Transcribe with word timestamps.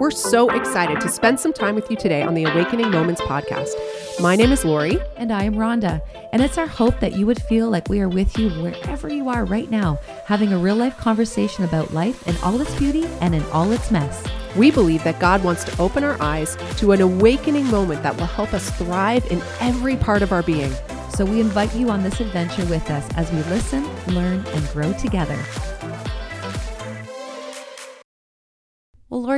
We're 0.00 0.10
so 0.10 0.48
excited 0.48 1.00
to 1.02 1.10
spend 1.10 1.38
some 1.38 1.52
time 1.52 1.74
with 1.74 1.90
you 1.90 1.96
today 1.96 2.22
on 2.22 2.32
the 2.32 2.44
Awakening 2.44 2.90
Moments 2.90 3.20
podcast. 3.20 3.74
My 4.18 4.34
name 4.34 4.50
is 4.50 4.64
Lori. 4.64 4.98
And 5.18 5.30
I 5.30 5.44
am 5.44 5.56
Rhonda. 5.56 6.00
And 6.32 6.40
it's 6.40 6.56
our 6.56 6.66
hope 6.66 6.98
that 7.00 7.12
you 7.12 7.26
would 7.26 7.42
feel 7.42 7.68
like 7.68 7.90
we 7.90 8.00
are 8.00 8.08
with 8.08 8.38
you 8.38 8.48
wherever 8.62 9.12
you 9.12 9.28
are 9.28 9.44
right 9.44 9.70
now, 9.70 9.98
having 10.24 10.54
a 10.54 10.58
real 10.58 10.74
life 10.74 10.96
conversation 10.96 11.64
about 11.64 11.92
life 11.92 12.26
in 12.26 12.34
all 12.38 12.58
its 12.60 12.74
beauty 12.76 13.04
and 13.20 13.34
in 13.34 13.42
all 13.52 13.70
its 13.72 13.90
mess. 13.90 14.24
We 14.56 14.70
believe 14.70 15.04
that 15.04 15.20
God 15.20 15.44
wants 15.44 15.64
to 15.64 15.80
open 15.80 16.02
our 16.02 16.20
eyes 16.22 16.56
to 16.78 16.92
an 16.92 17.02
awakening 17.02 17.66
moment 17.66 18.02
that 18.02 18.16
will 18.16 18.24
help 18.24 18.54
us 18.54 18.70
thrive 18.78 19.26
in 19.30 19.42
every 19.60 19.96
part 19.96 20.22
of 20.22 20.32
our 20.32 20.42
being. 20.42 20.72
So 21.10 21.26
we 21.26 21.40
invite 21.40 21.74
you 21.74 21.90
on 21.90 22.02
this 22.02 22.20
adventure 22.20 22.64
with 22.64 22.90
us 22.90 23.06
as 23.16 23.30
we 23.30 23.42
listen, 23.52 23.86
learn, 24.06 24.44
and 24.46 24.68
grow 24.70 24.94
together. 24.94 25.38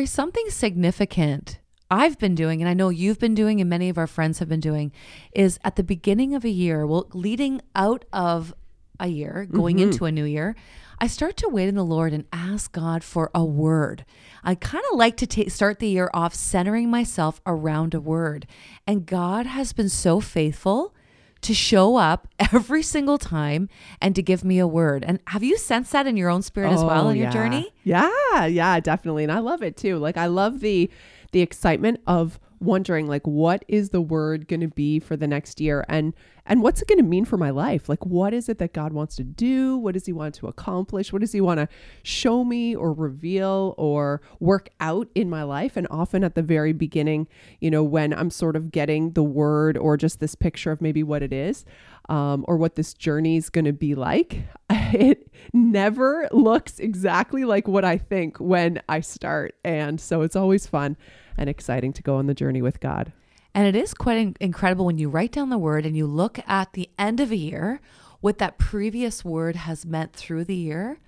Lori, 0.03 0.07
something 0.09 0.51
significant 0.51 1.61
I've 1.89 2.19
been 2.19 2.35
doing, 2.35 2.61
and 2.61 2.69
I 2.69 2.75
know 2.75 2.89
you've 2.89 3.21
been 3.21 3.37
doing, 3.37 3.61
and 3.61 3.71
many 3.71 3.89
of 3.89 3.99
our 3.99 4.09
friends 4.09 4.41
have 4.41 4.49
been 4.49 4.59
doing, 4.59 4.91
is 5.33 5.61
at 5.63 5.77
the 5.77 5.85
beginning 5.85 6.35
of 6.35 6.45
a 6.45 6.49
year, 6.49 6.85
well, 6.85 7.07
leading 7.13 7.61
out 7.77 8.05
of 8.13 8.53
a 8.99 9.07
year, 9.07 9.47
going 9.49 9.77
mm-hmm. 9.77 9.93
into 9.93 10.07
a 10.07 10.11
new 10.11 10.25
year, 10.25 10.57
I 10.99 11.07
start 11.07 11.37
to 11.37 11.49
wait 11.49 11.69
in 11.69 11.77
the 11.77 11.85
Lord 11.85 12.13
and 12.13 12.25
ask 12.33 12.73
God 12.73 13.05
for 13.05 13.31
a 13.33 13.45
word. 13.45 14.05
I 14.43 14.57
kind 14.57 14.85
of 14.91 14.99
like 14.99 15.17
to 15.19 15.27
ta- 15.29 15.49
start 15.49 15.79
the 15.79 15.87
year 15.87 16.11
off 16.13 16.35
centering 16.35 16.91
myself 16.91 17.41
around 17.47 17.95
a 17.95 18.01
word. 18.01 18.49
And 18.89 19.07
God 19.07 19.47
has 19.47 19.73
been 19.73 19.89
so 19.89 20.19
faithful 20.19 20.95
to 21.43 21.55
show 21.55 21.97
up 21.97 22.27
every 22.53 22.83
single 22.83 23.19
time 23.19 23.69
and 24.01 24.17
to 24.17 24.23
give 24.23 24.43
me 24.43 24.59
a 24.59 24.67
word. 24.67 25.05
And 25.07 25.21
have 25.29 25.43
you 25.45 25.59
sensed 25.59 25.93
that 25.93 26.07
in 26.07 26.17
your 26.17 26.31
own 26.31 26.43
spirit 26.43 26.71
oh, 26.71 26.75
as 26.75 26.83
well 26.83 27.09
in 27.11 27.17
yeah. 27.17 27.25
your 27.25 27.33
journey? 27.33 27.73
Yeah, 27.85 28.47
yeah, 28.47 28.79
definitely. 28.81 29.25
And 29.25 29.33
I 29.33 29.39
love 29.39 29.63
it 29.63 29.77
too. 29.77 29.99
Like 29.99 30.17
I 30.17 30.27
love 30.27 30.61
the 30.61 30.91
the 31.33 31.41
excitement 31.41 32.01
of 32.07 32.39
wondering 32.61 33.09
like 33.09 33.27
what 33.27 33.65
is 33.67 33.91
the 33.91 34.01
word 34.01 34.47
going 34.47 34.61
to 34.61 34.69
be 34.69 35.01
for 35.01 35.17
the 35.17 35.27
next 35.27 35.61
year 35.61 35.85
and 35.89 36.15
and 36.47 36.63
what's 36.63 36.81
it 36.81 36.87
going 36.87 36.99
to 36.99 37.05
mean 37.05 37.25
for 37.25 37.37
my 37.37 37.51
life 37.51 37.89
like 37.89 38.07
what 38.07 38.33
is 38.33 38.49
it 38.49 38.59
that 38.59 38.73
god 38.73 38.93
wants 38.93 39.17
to 39.17 39.25
do 39.25 39.77
what 39.77 39.95
does 39.95 40.07
he 40.07 40.13
want 40.13 40.33
to 40.33 40.47
accomplish 40.47 41.13
what 41.13 41.21
does 41.21 41.33
he 41.33 41.41
want 41.41 41.59
to 41.59 41.67
show 42.05 42.45
me 42.45 42.73
or 42.77 42.93
reveal 42.93 43.75
or 43.79 44.23
work 44.39 44.69
out 44.79 45.09
in 45.17 45.29
my 45.29 45.43
life 45.43 45.77
and 45.77 45.89
often 45.91 46.23
at 46.23 46.37
the 46.37 46.43
very 46.43 46.73
beginning 46.73 47.27
you 47.61 47.69
know 47.69 47.83
when 47.83 48.15
i'm 48.15 48.31
sort 48.31 48.55
of 48.55 48.71
getting 48.71 49.11
the 49.15 49.25
word 49.25 49.77
or 49.77 49.97
just 49.97 50.21
this 50.21 50.37
picture 50.37 50.71
of 50.71 50.81
maybe 50.81 51.03
what 51.03 51.21
it 51.21 51.33
is 51.33 51.65
um, 52.09 52.45
or 52.47 52.57
what 52.57 52.77
this 52.77 52.95
journey 52.95 53.37
is 53.37 53.51
going 53.51 53.65
to 53.65 53.73
be 53.73 53.97
like 53.97 54.45
it 55.01 55.31
never 55.53 56.29
looks 56.33 56.79
exactly 56.79 57.45
like 57.45 57.67
what 57.67 57.85
i 57.85 57.97
think 57.97 58.39
when 58.39 58.81
i 58.89 59.01
start 59.01 59.55
and 59.65 60.01
so 60.01 60.23
it's 60.23 60.37
always 60.37 60.67
fun 60.67 60.97
and 61.37 61.49
exciting 61.49 61.93
to 61.95 62.03
go 62.03 62.17
on 62.17 62.27
the 62.27 62.35
journey 62.35 62.63
with 62.63 62.81
God. 62.81 63.13
And 63.55 63.67
it 63.67 63.77
is 63.77 63.95
quite 63.95 64.19
in- 64.19 64.37
incredible 64.41 64.87
when 64.87 64.99
you 64.99 65.09
write 65.09 65.33
down 65.33 65.51
the 65.51 65.59
word 65.59 65.85
and 65.85 65.97
you 65.97 66.07
look 66.07 66.39
at 66.47 66.73
the 66.73 66.89
end 66.99 67.21
of 67.21 67.31
a 67.31 67.37
year, 67.37 67.81
what 68.21 68.39
that 68.39 68.59
previous 68.59 69.25
word 69.25 69.57
has 69.57 69.85
meant 69.85 70.15
through 70.15 70.45
the 70.45 70.57
year. 70.57 70.99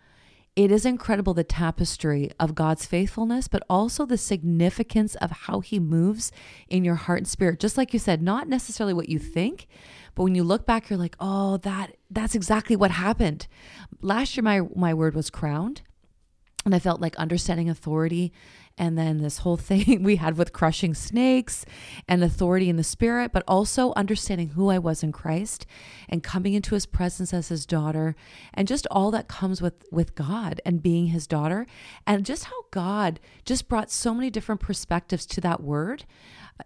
It 0.56 0.70
is 0.70 0.86
incredible 0.86 1.34
the 1.34 1.42
tapestry 1.42 2.30
of 2.38 2.54
God's 2.54 2.86
faithfulness, 2.86 3.48
but 3.48 3.64
also 3.68 4.06
the 4.06 4.16
significance 4.16 5.16
of 5.16 5.30
how 5.32 5.58
he 5.58 5.80
moves 5.80 6.30
in 6.68 6.84
your 6.84 6.94
heart 6.94 7.18
and 7.18 7.28
spirit. 7.28 7.58
Just 7.58 7.76
like 7.76 7.92
you 7.92 7.98
said, 7.98 8.22
not 8.22 8.48
necessarily 8.48 8.94
what 8.94 9.08
you 9.08 9.18
think, 9.18 9.66
but 10.14 10.22
when 10.22 10.36
you 10.36 10.44
look 10.44 10.64
back, 10.64 10.88
you're 10.88 10.98
like, 10.98 11.16
oh, 11.18 11.56
that 11.58 11.96
that's 12.08 12.36
exactly 12.36 12.76
what 12.76 12.92
happened. 12.92 13.48
Last 14.00 14.36
year 14.36 14.44
my 14.44 14.60
my 14.76 14.94
word 14.94 15.16
was 15.16 15.28
crowned. 15.28 15.82
And 16.64 16.74
I 16.74 16.78
felt 16.78 17.00
like 17.00 17.14
understanding 17.16 17.68
authority 17.68 18.32
and 18.76 18.98
then 18.98 19.18
this 19.18 19.38
whole 19.38 19.56
thing 19.56 20.02
we 20.02 20.16
had 20.16 20.36
with 20.36 20.52
crushing 20.52 20.94
snakes 20.94 21.64
and 22.08 22.24
authority 22.24 22.68
in 22.68 22.76
the 22.76 22.84
spirit, 22.84 23.32
but 23.32 23.44
also 23.46 23.92
understanding 23.96 24.48
who 24.50 24.68
I 24.68 24.78
was 24.78 25.02
in 25.02 25.12
Christ 25.12 25.66
and 26.08 26.22
coming 26.22 26.54
into 26.54 26.74
his 26.74 26.86
presence 26.86 27.32
as 27.32 27.48
his 27.48 27.66
daughter. 27.66 28.16
And 28.52 28.66
just 28.66 28.86
all 28.90 29.10
that 29.12 29.28
comes 29.28 29.62
with 29.62 29.84
with 29.90 30.14
God 30.14 30.60
and 30.66 30.82
being 30.82 31.08
his 31.08 31.26
daughter. 31.26 31.66
And 32.06 32.26
just 32.26 32.44
how 32.44 32.64
God 32.70 33.20
just 33.44 33.68
brought 33.68 33.90
so 33.90 34.12
many 34.12 34.30
different 34.30 34.60
perspectives 34.60 35.26
to 35.26 35.40
that 35.42 35.62
word 35.62 36.04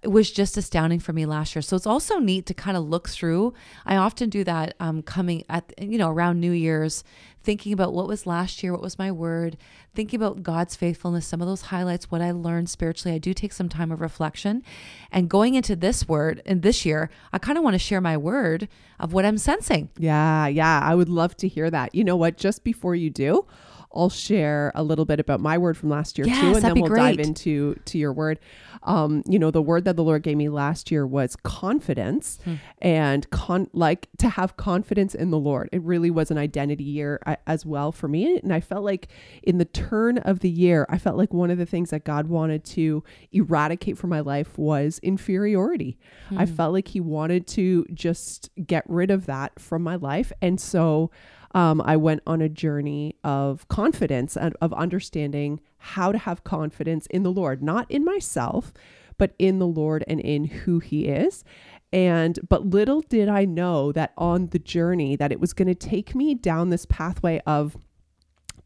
it 0.02 0.08
was 0.08 0.30
just 0.30 0.56
astounding 0.56 1.00
for 1.00 1.12
me 1.12 1.24
last 1.24 1.54
year. 1.54 1.62
So 1.62 1.74
it's 1.74 1.86
also 1.86 2.18
neat 2.18 2.44
to 2.46 2.54
kind 2.54 2.76
of 2.76 2.84
look 2.84 3.08
through. 3.08 3.54
I 3.86 3.96
often 3.96 4.28
do 4.28 4.44
that 4.44 4.74
um, 4.80 5.02
coming 5.02 5.44
at, 5.48 5.72
you 5.78 5.96
know, 5.96 6.10
around 6.10 6.40
New 6.40 6.52
Year's, 6.52 7.04
thinking 7.42 7.72
about 7.72 7.94
what 7.94 8.06
was 8.06 8.26
last 8.26 8.62
year, 8.62 8.72
what 8.72 8.82
was 8.82 8.98
my 8.98 9.10
word, 9.10 9.56
thinking 9.94 10.20
about 10.20 10.42
God's 10.42 10.76
faithfulness, 10.76 11.26
some 11.26 11.40
of 11.40 11.48
those 11.48 11.62
highlights, 11.62 12.10
what 12.10 12.20
I 12.20 12.32
learned 12.32 12.68
spiritually. 12.68 13.14
I 13.14 13.18
do 13.18 13.32
take 13.32 13.54
some 13.54 13.70
time 13.70 13.90
of 13.90 14.02
reflection. 14.02 14.62
And 15.10 15.30
going 15.30 15.54
into 15.54 15.74
this 15.74 16.06
word 16.06 16.42
and 16.44 16.60
this 16.60 16.84
year, 16.84 17.08
I 17.32 17.38
kind 17.38 17.56
of 17.56 17.64
want 17.64 17.74
to 17.74 17.78
share 17.78 18.02
my 18.02 18.18
word 18.18 18.68
of 19.00 19.14
what 19.14 19.24
I'm 19.24 19.38
sensing. 19.38 19.88
Yeah, 19.96 20.46
yeah. 20.48 20.80
I 20.82 20.94
would 20.94 21.08
love 21.08 21.34
to 21.38 21.48
hear 21.48 21.70
that. 21.70 21.94
You 21.94 22.04
know 22.04 22.16
what? 22.16 22.36
Just 22.36 22.62
before 22.62 22.94
you 22.94 23.08
do, 23.08 23.46
I'll 23.94 24.10
share 24.10 24.70
a 24.74 24.82
little 24.82 25.04
bit 25.04 25.18
about 25.18 25.40
my 25.40 25.56
word 25.56 25.76
from 25.76 25.88
last 25.88 26.18
year 26.18 26.26
yes, 26.26 26.40
too, 26.40 26.54
and 26.54 26.62
then 26.62 26.74
we'll 26.74 26.90
great. 26.90 27.16
dive 27.16 27.26
into 27.26 27.74
to 27.86 27.98
your 27.98 28.12
word. 28.12 28.38
Um, 28.82 29.22
you 29.26 29.38
know, 29.38 29.50
the 29.50 29.62
word 29.62 29.84
that 29.86 29.96
the 29.96 30.04
Lord 30.04 30.22
gave 30.22 30.36
me 30.36 30.48
last 30.48 30.90
year 30.90 31.06
was 31.06 31.36
confidence, 31.36 32.38
hmm. 32.44 32.56
and 32.80 33.28
con 33.30 33.68
like 33.72 34.08
to 34.18 34.28
have 34.28 34.56
confidence 34.56 35.14
in 35.14 35.30
the 35.30 35.38
Lord. 35.38 35.68
It 35.72 35.82
really 35.82 36.10
was 36.10 36.30
an 36.30 36.38
identity 36.38 36.84
year 36.84 37.20
uh, 37.26 37.36
as 37.46 37.64
well 37.64 37.90
for 37.90 38.08
me, 38.08 38.38
and 38.38 38.52
I 38.52 38.60
felt 38.60 38.84
like 38.84 39.08
in 39.42 39.58
the 39.58 39.64
turn 39.64 40.18
of 40.18 40.40
the 40.40 40.50
year, 40.50 40.86
I 40.88 40.98
felt 40.98 41.16
like 41.16 41.32
one 41.32 41.50
of 41.50 41.58
the 41.58 41.66
things 41.66 41.90
that 41.90 42.04
God 42.04 42.28
wanted 42.28 42.64
to 42.66 43.02
eradicate 43.32 43.96
from 43.96 44.10
my 44.10 44.20
life 44.20 44.58
was 44.58 45.00
inferiority. 45.02 45.98
Hmm. 46.28 46.38
I 46.38 46.46
felt 46.46 46.72
like 46.74 46.88
He 46.88 47.00
wanted 47.00 47.46
to 47.48 47.86
just 47.94 48.50
get 48.66 48.84
rid 48.86 49.10
of 49.10 49.26
that 49.26 49.58
from 49.58 49.82
my 49.82 49.96
life, 49.96 50.30
and 50.42 50.60
so 50.60 51.10
um, 51.52 51.80
I 51.84 51.96
went 51.96 52.22
on 52.26 52.40
a 52.40 52.48
journey 52.48 53.16
of 53.24 53.66
confidence 53.68 54.36
and 54.36 54.56
of 54.60 54.72
understanding 54.74 55.60
how 55.78 56.12
to 56.12 56.18
have 56.18 56.44
confidence 56.44 57.06
in 57.06 57.22
the 57.22 57.32
Lord, 57.32 57.62
not 57.62 57.90
in 57.90 58.04
myself, 58.04 58.72
but 59.16 59.34
in 59.38 59.58
the 59.58 59.66
Lord 59.66 60.04
and 60.06 60.20
in 60.20 60.44
who 60.44 60.78
He 60.78 61.06
is. 61.06 61.44
And 61.92 62.38
but 62.48 62.66
little 62.66 63.00
did 63.00 63.28
I 63.28 63.44
know 63.46 63.92
that 63.92 64.12
on 64.18 64.48
the 64.48 64.58
journey 64.58 65.16
that 65.16 65.32
it 65.32 65.40
was 65.40 65.54
going 65.54 65.68
to 65.68 65.74
take 65.74 66.14
me 66.14 66.34
down 66.34 66.68
this 66.68 66.84
pathway 66.86 67.40
of 67.46 67.76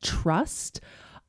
trust, 0.03 0.81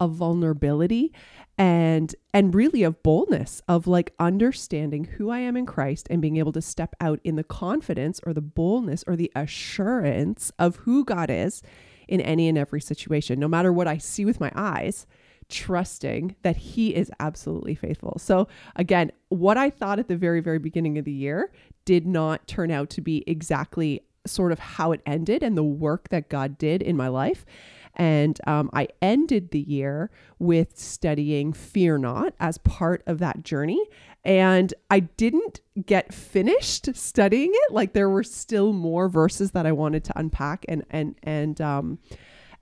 of 0.04 0.12
vulnerability, 0.12 1.12
and 1.58 2.16
and 2.34 2.56
really 2.56 2.84
of 2.84 3.02
boldness 3.04 3.62
of 3.68 3.88
like 3.88 4.14
understanding 4.20 5.04
who 5.06 5.30
I 5.30 5.40
am 5.40 5.56
in 5.56 5.66
Christ 5.66 6.08
and 6.10 6.22
being 6.22 6.38
able 6.38 6.52
to 6.54 6.62
step 6.62 6.96
out 7.00 7.20
in 7.24 7.36
the 7.36 7.44
confidence 7.44 8.20
or 8.26 8.34
the 8.34 8.42
boldness 8.42 9.04
or 9.08 9.16
the 9.16 9.32
assurance 9.36 10.52
of 10.58 10.78
who 10.78 11.06
God 11.06 11.30
is 11.30 11.62
in 12.08 12.22
any 12.22 12.50
and 12.50 12.58
every 12.58 12.82
situation 12.82 13.40
no 13.40 13.48
matter 13.48 13.72
what 13.72 13.88
I 13.88 13.98
see 13.98 14.26
with 14.26 14.40
my 14.40 14.52
eyes 14.56 15.06
trusting 15.50 16.36
that 16.42 16.58
he 16.58 16.96
is 16.96 17.12
absolutely 17.20 17.76
faithful. 17.76 18.18
So 18.18 18.48
again, 18.76 19.12
what 19.30 19.58
I 19.58 19.70
thought 19.70 20.00
at 20.00 20.08
the 20.08 20.18
very 20.18 20.40
very 20.40 20.60
beginning 20.60 20.98
of 20.98 21.06
the 21.06 21.12
year 21.12 21.52
did 21.86 22.08
not 22.08 22.48
turn 22.48 22.72
out 22.72 22.90
to 22.92 23.02
be 23.02 23.24
exactly 23.28 24.02
sort 24.26 24.52
of 24.52 24.60
how 24.60 24.92
it 24.92 25.02
ended 25.06 25.44
and 25.44 25.58
the 25.58 25.64
work 25.64 26.10
that 26.10 26.30
God 26.30 26.58
did 26.58 26.82
in 26.82 26.98
my 26.98 27.10
life. 27.10 27.46
And 27.96 28.40
um, 28.48 28.70
I 28.74 28.88
ended 29.02 29.52
the 29.52 29.60
year 29.60 30.10
with 30.40 30.78
studying 30.78 31.54
Fear 31.54 32.00
Not 32.00 32.34
as 32.40 32.58
part 32.60 33.04
of 33.06 33.20
that 33.20 33.44
journey. 33.44 33.86
And 34.26 34.74
I 34.90 35.02
didn't 35.02 35.62
get 35.86 36.14
finished 36.14 36.96
studying 36.96 37.52
it. 37.54 37.72
Like 37.72 37.94
there 37.94 38.10
were 38.10 38.24
still 38.24 38.74
more 38.74 39.10
verses 39.10 39.52
that 39.52 39.66
I 39.66 39.72
wanted 39.72 40.04
to 40.06 40.14
unpack 40.16 40.66
and 40.68 40.86
and 40.90 41.16
and 41.24 41.60
um 41.60 42.00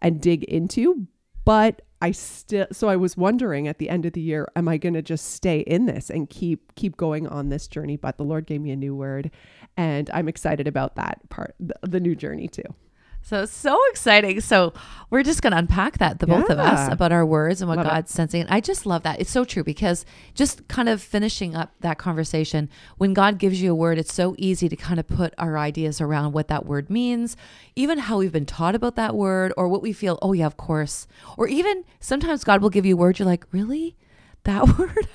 and 0.01 0.19
dig 0.19 0.43
into. 0.45 1.07
But 1.45 1.83
I 2.01 2.11
still 2.11 2.65
so 2.71 2.89
I 2.89 2.95
was 2.95 3.15
wondering 3.15 3.67
at 3.67 3.77
the 3.77 3.89
end 3.89 4.05
of 4.05 4.13
the 4.13 4.21
year, 4.21 4.47
am 4.55 4.67
I 4.67 4.77
going 4.77 4.95
to 4.95 5.03
just 5.03 5.33
stay 5.33 5.59
in 5.59 5.85
this 5.85 6.09
and 6.09 6.29
keep 6.29 6.73
keep 6.75 6.97
going 6.97 7.27
on 7.27 7.49
this 7.49 7.67
journey? 7.67 7.95
But 7.95 8.17
the 8.17 8.23
Lord 8.23 8.47
gave 8.47 8.61
me 8.61 8.71
a 8.71 8.75
new 8.75 8.95
word, 8.95 9.29
and 9.77 10.09
I'm 10.11 10.27
excited 10.27 10.67
about 10.67 10.95
that 10.95 11.21
part, 11.29 11.55
the, 11.59 11.75
the 11.83 11.99
new 11.99 12.15
journey 12.15 12.47
too. 12.47 12.63
So 13.23 13.45
so 13.45 13.79
exciting. 13.91 14.41
So 14.41 14.73
we're 15.09 15.23
just 15.23 15.41
going 15.41 15.51
to 15.51 15.57
unpack 15.57 15.97
that, 15.99 16.19
the 16.19 16.27
both 16.27 16.49
of 16.49 16.57
us, 16.57 16.91
about 16.91 17.11
our 17.11 17.25
words 17.25 17.61
and 17.61 17.69
what 17.69 17.77
love 17.77 17.87
God's 17.87 18.11
it. 18.11 18.13
sensing. 18.13 18.45
I 18.49 18.61
just 18.61 18.85
love 18.85 19.03
that. 19.03 19.19
It's 19.19 19.29
so 19.29 19.45
true 19.45 19.63
because 19.63 20.05
just 20.33 20.67
kind 20.67 20.89
of 20.89 21.01
finishing 21.01 21.55
up 21.55 21.73
that 21.81 21.97
conversation, 21.97 22.69
when 22.97 23.13
God 23.13 23.37
gives 23.37 23.61
you 23.61 23.71
a 23.71 23.75
word, 23.75 23.97
it's 23.97 24.13
so 24.13 24.35
easy 24.37 24.69
to 24.69 24.75
kind 24.75 24.99
of 24.99 25.07
put 25.07 25.33
our 25.37 25.57
ideas 25.57 26.01
around 26.01 26.31
what 26.31 26.47
that 26.47 26.65
word 26.65 26.89
means, 26.89 27.35
even 27.75 27.99
how 27.99 28.17
we've 28.17 28.31
been 28.31 28.45
taught 28.45 28.75
about 28.75 28.95
that 28.95 29.15
word, 29.15 29.53
or 29.57 29.67
what 29.67 29.81
we 29.81 29.93
feel. 29.93 30.17
Oh 30.21 30.33
yeah, 30.33 30.45
of 30.47 30.57
course. 30.57 31.07
Or 31.37 31.47
even 31.47 31.83
sometimes 31.99 32.43
God 32.43 32.61
will 32.61 32.69
give 32.69 32.85
you 32.85 32.95
a 32.95 32.97
word. 32.97 33.19
You're 33.19 33.27
like, 33.27 33.45
really? 33.51 33.95
That 34.43 34.67
word. 34.77 35.07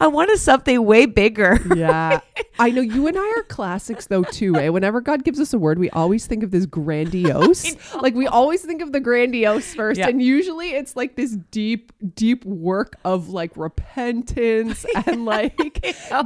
I 0.00 0.06
wanted 0.06 0.38
something 0.38 0.84
way 0.84 1.06
bigger. 1.06 1.58
Yeah. 1.74 2.20
I 2.58 2.70
know 2.70 2.80
you 2.80 3.06
and 3.06 3.18
I 3.18 3.28
are 3.36 3.42
classics 3.42 4.06
though 4.06 4.22
too. 4.22 4.56
Eh? 4.56 4.68
Whenever 4.68 5.00
God 5.00 5.24
gives 5.24 5.40
us 5.40 5.52
a 5.52 5.58
word, 5.58 5.78
we 5.78 5.90
always 5.90 6.26
think 6.26 6.42
of 6.42 6.50
this 6.50 6.66
grandiose. 6.66 7.76
Like 7.96 8.14
we 8.14 8.26
always 8.26 8.62
think 8.62 8.82
of 8.82 8.92
the 8.92 9.00
grandiose 9.00 9.74
first. 9.74 9.98
Yeah. 9.98 10.08
And 10.08 10.22
usually 10.22 10.70
it's 10.70 10.96
like 10.96 11.16
this 11.16 11.36
deep, 11.50 11.92
deep 12.14 12.44
work 12.44 12.96
of 13.04 13.30
like 13.30 13.56
repentance 13.56 14.84
and 15.06 15.24
like 15.24 15.56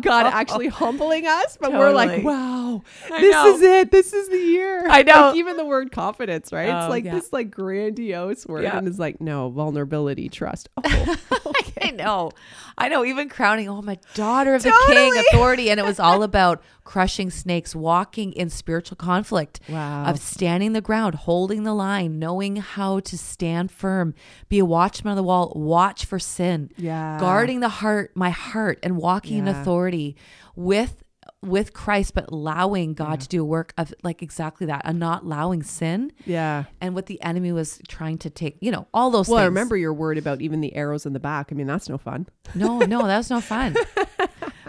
God 0.01 0.27
actually 0.27 0.69
humbling 0.69 1.27
us. 1.27 1.57
But 1.61 1.73
we're 1.73 1.93
like, 1.93 2.25
wow, 2.25 2.83
I 3.11 3.21
this 3.21 3.33
know. 3.33 3.55
is 3.55 3.63
it. 3.63 3.91
This 3.91 4.13
is 4.13 4.29
the 4.29 4.39
year. 4.39 4.87
I 4.89 5.03
know. 5.03 5.29
Like 5.29 5.37
even 5.37 5.57
the 5.57 5.65
word 5.65 5.93
confidence, 5.93 6.53
right? 6.53 6.69
Oh, 6.69 6.79
it's 6.79 6.91
like 6.91 7.05
yeah. 7.05 7.15
this 7.15 7.33
like 7.33 7.51
grandiose 7.51 8.47
word. 8.47 8.65
Yeah. 8.65 8.77
And 8.77 8.89
it's 8.89 8.99
like, 8.99 9.21
no, 9.21 9.49
vulnerability, 9.51 10.29
trust. 10.29 10.69
Oh, 10.77 11.53
I 11.83 11.91
know. 11.91 12.31
I 12.79 12.89
know. 12.89 13.05
Even 13.05 13.29
crowning, 13.29 13.69
oh, 13.69 13.83
my 13.83 13.99
daughter 14.15 14.55
of 14.55 14.63
the 14.63 14.73
king, 14.87 15.17
authority. 15.19 15.71
And 15.71 15.79
it 15.79 15.85
was 15.87 16.01
all 16.01 16.23
about 16.31 16.63
crushing 16.85 17.31
snakes, 17.31 17.75
walking 17.75 18.33
in 18.33 18.51
spiritual 18.51 18.97
conflict, 18.97 19.61
Wow. 19.69 20.05
of 20.05 20.19
standing 20.19 20.73
the 20.73 20.81
ground, 20.81 21.15
holding 21.15 21.63
the 21.65 21.75
line, 21.75 22.19
knowing 22.19 22.57
how 22.57 23.01
to 23.01 23.17
stand 23.19 23.71
firm, 23.71 24.15
be 24.49 24.59
a 24.59 24.65
watchman 24.65 25.13
on 25.13 25.17
the 25.17 25.23
wall, 25.23 25.53
watch 25.55 26.05
for 26.05 26.19
sin, 26.19 26.71
Yeah. 26.77 27.19
guarding 27.21 27.61
the 27.61 27.69
heart, 27.69 28.13
my 28.15 28.31
heart, 28.31 28.79
and 28.83 28.97
walking 28.97 29.39
in 29.39 29.47
authority 29.49 30.17
with 30.57 31.03
with 31.43 31.73
Christ, 31.73 32.15
but 32.15 32.31
allowing 32.31 32.95
God 32.95 33.21
to 33.21 33.29
do 33.29 33.43
a 33.43 33.45
work 33.45 33.73
of 33.79 33.95
like 34.03 34.23
exactly 34.23 34.67
that, 34.67 34.83
and 34.85 34.99
not 34.99 35.23
allowing 35.23 35.63
sin 35.63 36.13
yeah. 36.27 36.65
and 36.81 36.95
what 36.95 37.07
the 37.07 37.21
enemy 37.23 37.53
was 37.53 37.81
trying 37.89 38.19
to 38.19 38.31
take, 38.31 38.57
you 38.61 38.71
know, 38.71 38.87
all 38.93 39.11
those 39.11 39.29
Well, 39.29 39.39
things. 39.39 39.45
I 39.45 39.47
remember 39.47 39.77
your 39.77 39.93
word 39.95 40.19
about 40.19 40.41
even 40.43 40.61
the 40.61 40.75
arrows 40.75 41.07
in 41.07 41.13
the 41.13 41.21
back. 41.21 41.49
I 41.51 41.55
mean, 41.55 41.67
that's 41.67 41.89
no 41.89 41.99
fun. 41.99 42.27
No, 42.55 42.81
no, 42.81 43.07
that 43.07 43.19
was 43.19 43.31
no 43.31 43.41
fun. 43.41 43.75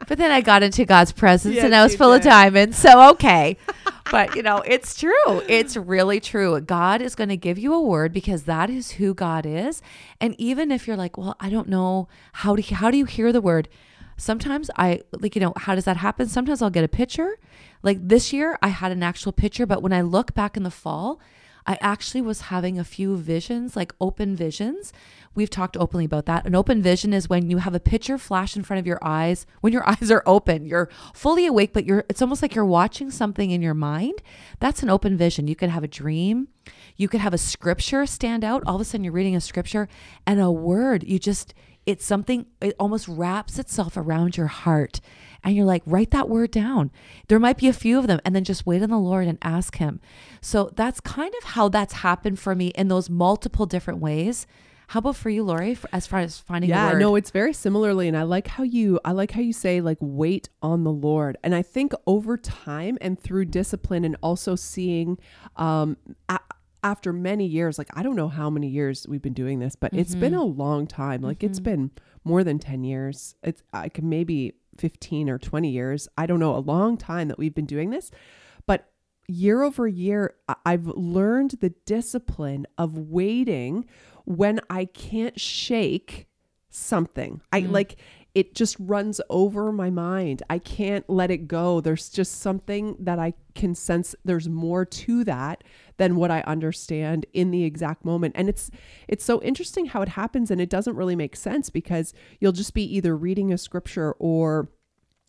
but 0.08 0.18
then 0.18 0.32
I 0.32 0.42
got 0.42 0.64
into 0.64 0.86
God's 0.86 1.12
presence 1.12 1.56
Yes, 1.56 1.66
and 1.66 1.76
I 1.76 1.84
was 1.84 1.96
full 1.96 2.14
of 2.14 2.22
diamonds. 2.22 2.78
So, 2.78 3.10
okay. 3.12 3.58
but, 4.10 4.36
you 4.36 4.44
know, 4.44 4.58
it's 4.58 4.98
true. 4.98 5.42
It's 5.48 5.76
really 5.76 6.20
true. 6.20 6.60
God 6.62 7.02
is 7.02 7.16
going 7.16 7.30
to 7.30 7.38
give 7.38 7.58
you 7.58 7.74
a 7.74 7.82
word 7.82 8.14
because 8.14 8.44
that 8.44 8.70
is 8.70 8.92
who 8.92 9.14
God 9.14 9.46
is. 9.46 9.82
And 10.20 10.36
even 10.38 10.72
if 10.72 10.88
you're 10.88 10.98
like, 10.98 11.18
well, 11.18 11.36
I 11.40 11.50
don't 11.50 11.68
know 11.68 12.08
how 12.34 12.56
to, 12.56 12.62
how 12.76 12.92
do 12.92 12.98
you 12.98 13.06
hear 13.06 13.32
the 13.32 13.42
word? 13.42 13.68
Sometimes 14.22 14.70
I 14.78 15.02
like, 15.14 15.36
you 15.36 15.42
know, 15.42 15.54
how 15.58 15.74
does 15.74 15.86
that 15.86 15.98
happen? 15.98 16.28
Sometimes 16.28 16.62
I'll 16.62 16.70
get 16.70 16.84
a 16.84 16.88
picture. 16.88 17.40
Like 17.82 17.98
this 18.08 18.32
year, 18.32 18.56
I 18.62 18.68
had 18.68 18.92
an 18.92 19.02
actual 19.02 19.32
picture, 19.32 19.66
but 19.66 19.82
when 19.82 19.92
I 19.92 20.02
look 20.02 20.36
back 20.36 20.56
in 20.56 20.62
the 20.62 20.70
fall, 20.70 21.20
I 21.66 21.80
actually 21.82 22.22
was 22.22 22.42
having 22.42 22.78
a 22.78 22.84
few 22.84 23.18
visions, 23.18 23.76
like 23.76 23.94
open 24.00 24.36
visions. 24.36 24.94
We've 25.34 25.50
talked 25.50 25.76
openly 25.76 26.06
about 26.06 26.28
that. 26.28 26.46
An 26.46 26.54
open 26.54 26.84
vision 26.84 27.14
is 27.14 27.30
when 27.30 27.50
you 27.50 27.58
have 27.58 27.74
a 27.74 27.80
picture 27.80 28.20
flash 28.20 28.56
in 28.56 28.62
front 28.62 28.80
of 28.80 28.86
your 28.86 29.00
eyes, 29.02 29.48
when 29.62 29.74
your 29.74 29.88
eyes 29.90 30.12
are 30.12 30.24
open, 30.28 30.68
you're 30.68 30.90
fully 31.16 31.48
awake, 31.48 31.74
but 31.74 31.86
you're 31.86 32.04
it's 32.08 32.22
almost 32.22 32.44
like 32.44 32.54
you're 32.54 32.64
watching 32.64 33.10
something 33.10 33.50
in 33.50 33.64
your 33.64 33.74
mind. 33.74 34.22
That's 34.60 34.84
an 34.84 34.90
open 34.92 35.18
vision. 35.18 35.48
You 35.48 35.56
could 35.56 35.70
have 35.70 35.84
a 35.84 35.88
dream. 35.88 36.50
You 36.96 37.08
could 37.08 37.22
have 37.22 37.34
a 37.34 37.40
scripture 37.40 38.06
stand 38.06 38.44
out. 38.44 38.62
All 38.68 38.76
of 38.76 38.82
a 38.82 38.86
sudden 38.86 39.04
you're 39.04 39.14
reading 39.14 39.36
a 39.36 39.42
scripture 39.42 39.88
and 40.28 40.40
a 40.40 40.52
word. 40.52 41.04
You 41.04 41.18
just 41.18 41.56
it's 41.86 42.06
something 42.06 42.46
it 42.62 42.76
almost 42.80 43.08
wraps 43.08 43.58
itself 43.60 43.98
around 43.98 44.38
your 44.38 44.48
heart. 44.48 45.02
And 45.44 45.56
you're 45.56 45.66
like 45.66 45.82
write 45.86 46.12
that 46.12 46.30
word 46.30 46.52
down. 46.52 46.92
There 47.28 47.40
might 47.40 47.58
be 47.58 47.68
a 47.68 47.74
few 47.74 47.98
of 47.98 48.06
them 48.08 48.20
and 48.24 48.36
then 48.36 48.44
just 48.44 48.66
wait 48.66 48.84
on 48.84 48.90
the 48.90 49.00
lord 49.00 49.28
and 49.28 49.40
ask 49.42 49.78
him. 49.78 50.00
So 50.42 50.72
that's 50.76 51.00
kind 51.00 51.34
of 51.40 51.44
how 51.50 51.70
that's 51.70 51.94
happened 51.94 52.40
for 52.40 52.54
me 52.54 52.68
in 52.70 52.88
those 52.90 53.10
multiple 53.10 53.66
different 53.66 54.00
ways. 54.00 54.46
How 54.90 55.00
about 55.00 55.16
for 55.16 55.30
you 55.30 55.44
lori 55.44 55.74
for, 55.74 55.90
as 55.94 56.06
far 56.06 56.20
as 56.20 56.38
finding 56.38 56.70
Yeah, 56.70 56.92
no, 57.00 57.16
it's 57.16 57.32
very 57.32 57.54
similarly, 57.54 58.10
and 58.10 58.18
I 58.18 58.24
like 58.24 58.48
how 58.48 58.64
you, 58.64 59.00
I 59.06 59.14
like 59.14 59.32
how 59.32 59.40
you 59.40 59.54
say 59.54 59.80
like 59.80 59.98
wait 60.02 60.50
on 60.62 60.84
the 60.84 60.92
Lord, 60.92 61.38
and 61.46 61.56
I 61.56 61.62
think 61.62 61.94
over 62.06 62.36
time 62.36 62.98
and 63.00 63.18
through 63.18 63.46
discipline, 63.46 64.04
and 64.04 64.18
also 64.22 64.58
seeing, 64.58 65.18
um, 65.56 65.96
a- 66.28 66.40
after 66.84 67.14
many 67.14 67.46
years, 67.46 67.78
like 67.78 67.90
I 67.94 68.04
don't 68.04 68.16
know 68.16 68.30
how 68.30 68.50
many 68.50 68.68
years 68.68 69.06
we've 69.08 69.22
been 69.22 69.34
doing 69.34 69.60
this, 69.60 69.76
but 69.76 69.94
it's 69.94 70.16
been 70.16 70.34
mm-hmm. 70.34 70.42
a 70.42 70.46
long 70.64 70.88
time. 70.88 71.22
Like 71.22 71.44
it's 71.44 71.60
mm-hmm. 71.60 71.72
been 71.72 71.92
more 72.24 72.44
than 72.44 72.60
ten 72.60 72.84
years. 72.84 73.36
It's 73.44 73.64
like 73.74 74.02
maybe 74.02 74.54
fifteen 74.78 75.30
or 75.30 75.38
twenty 75.38 75.70
years. 75.70 76.08
I 76.18 76.26
don't 76.26 76.40
know, 76.40 76.56
a 76.56 76.60
long 76.60 76.98
time 76.98 77.28
that 77.28 77.38
we've 77.38 77.56
been 77.56 77.66
doing 77.66 77.90
this, 77.92 78.12
but 78.66 78.90
year 79.28 79.64
over 79.64 79.88
year, 79.88 80.36
I've 80.66 80.88
learned 80.88 81.52
the 81.62 81.70
discipline 81.86 82.68
of 82.78 82.98
waiting 82.98 83.86
when 84.26 84.60
I 84.70 84.86
can't 84.86 85.40
shake 85.40 86.28
something. 86.70 87.42
I 87.52 87.62
mm. 87.62 87.72
like 87.72 87.98
it 88.34 88.56
just 88.56 88.78
runs 88.80 89.20
over 89.30 89.72
my 89.72 89.90
mind. 89.90 90.42
I 90.50 90.58
can't 90.58 91.10
let 91.10 91.32
it 91.32 91.48
go. 91.50 91.82
There's 91.82 92.10
just 92.10 92.40
something 92.40 92.96
that 93.00 93.20
I 93.20 93.34
can 93.56 93.76
sense 93.76 94.16
there's 94.24 94.48
more 94.48 94.86
to 94.86 95.24
that 95.26 95.64
than 95.98 96.16
what 96.16 96.32
I 96.32 96.42
understand 96.42 97.26
in 97.34 97.52
the 97.52 97.66
exact 97.66 98.06
moment. 98.06 98.36
And 98.38 98.48
it's 98.48 98.72
it's 99.08 99.26
so 99.26 99.42
interesting 99.42 99.88
how 99.88 100.02
it 100.02 100.10
happens 100.10 100.50
and 100.50 100.62
it 100.62 100.70
doesn't 100.70 100.96
really 100.96 101.16
make 101.16 101.36
sense 101.36 101.70
because 101.70 102.14
you'll 102.40 102.54
just 102.54 102.74
be 102.74 102.84
either 102.96 103.18
reading 103.18 103.52
a 103.52 103.58
scripture 103.58 104.14
or 104.14 104.70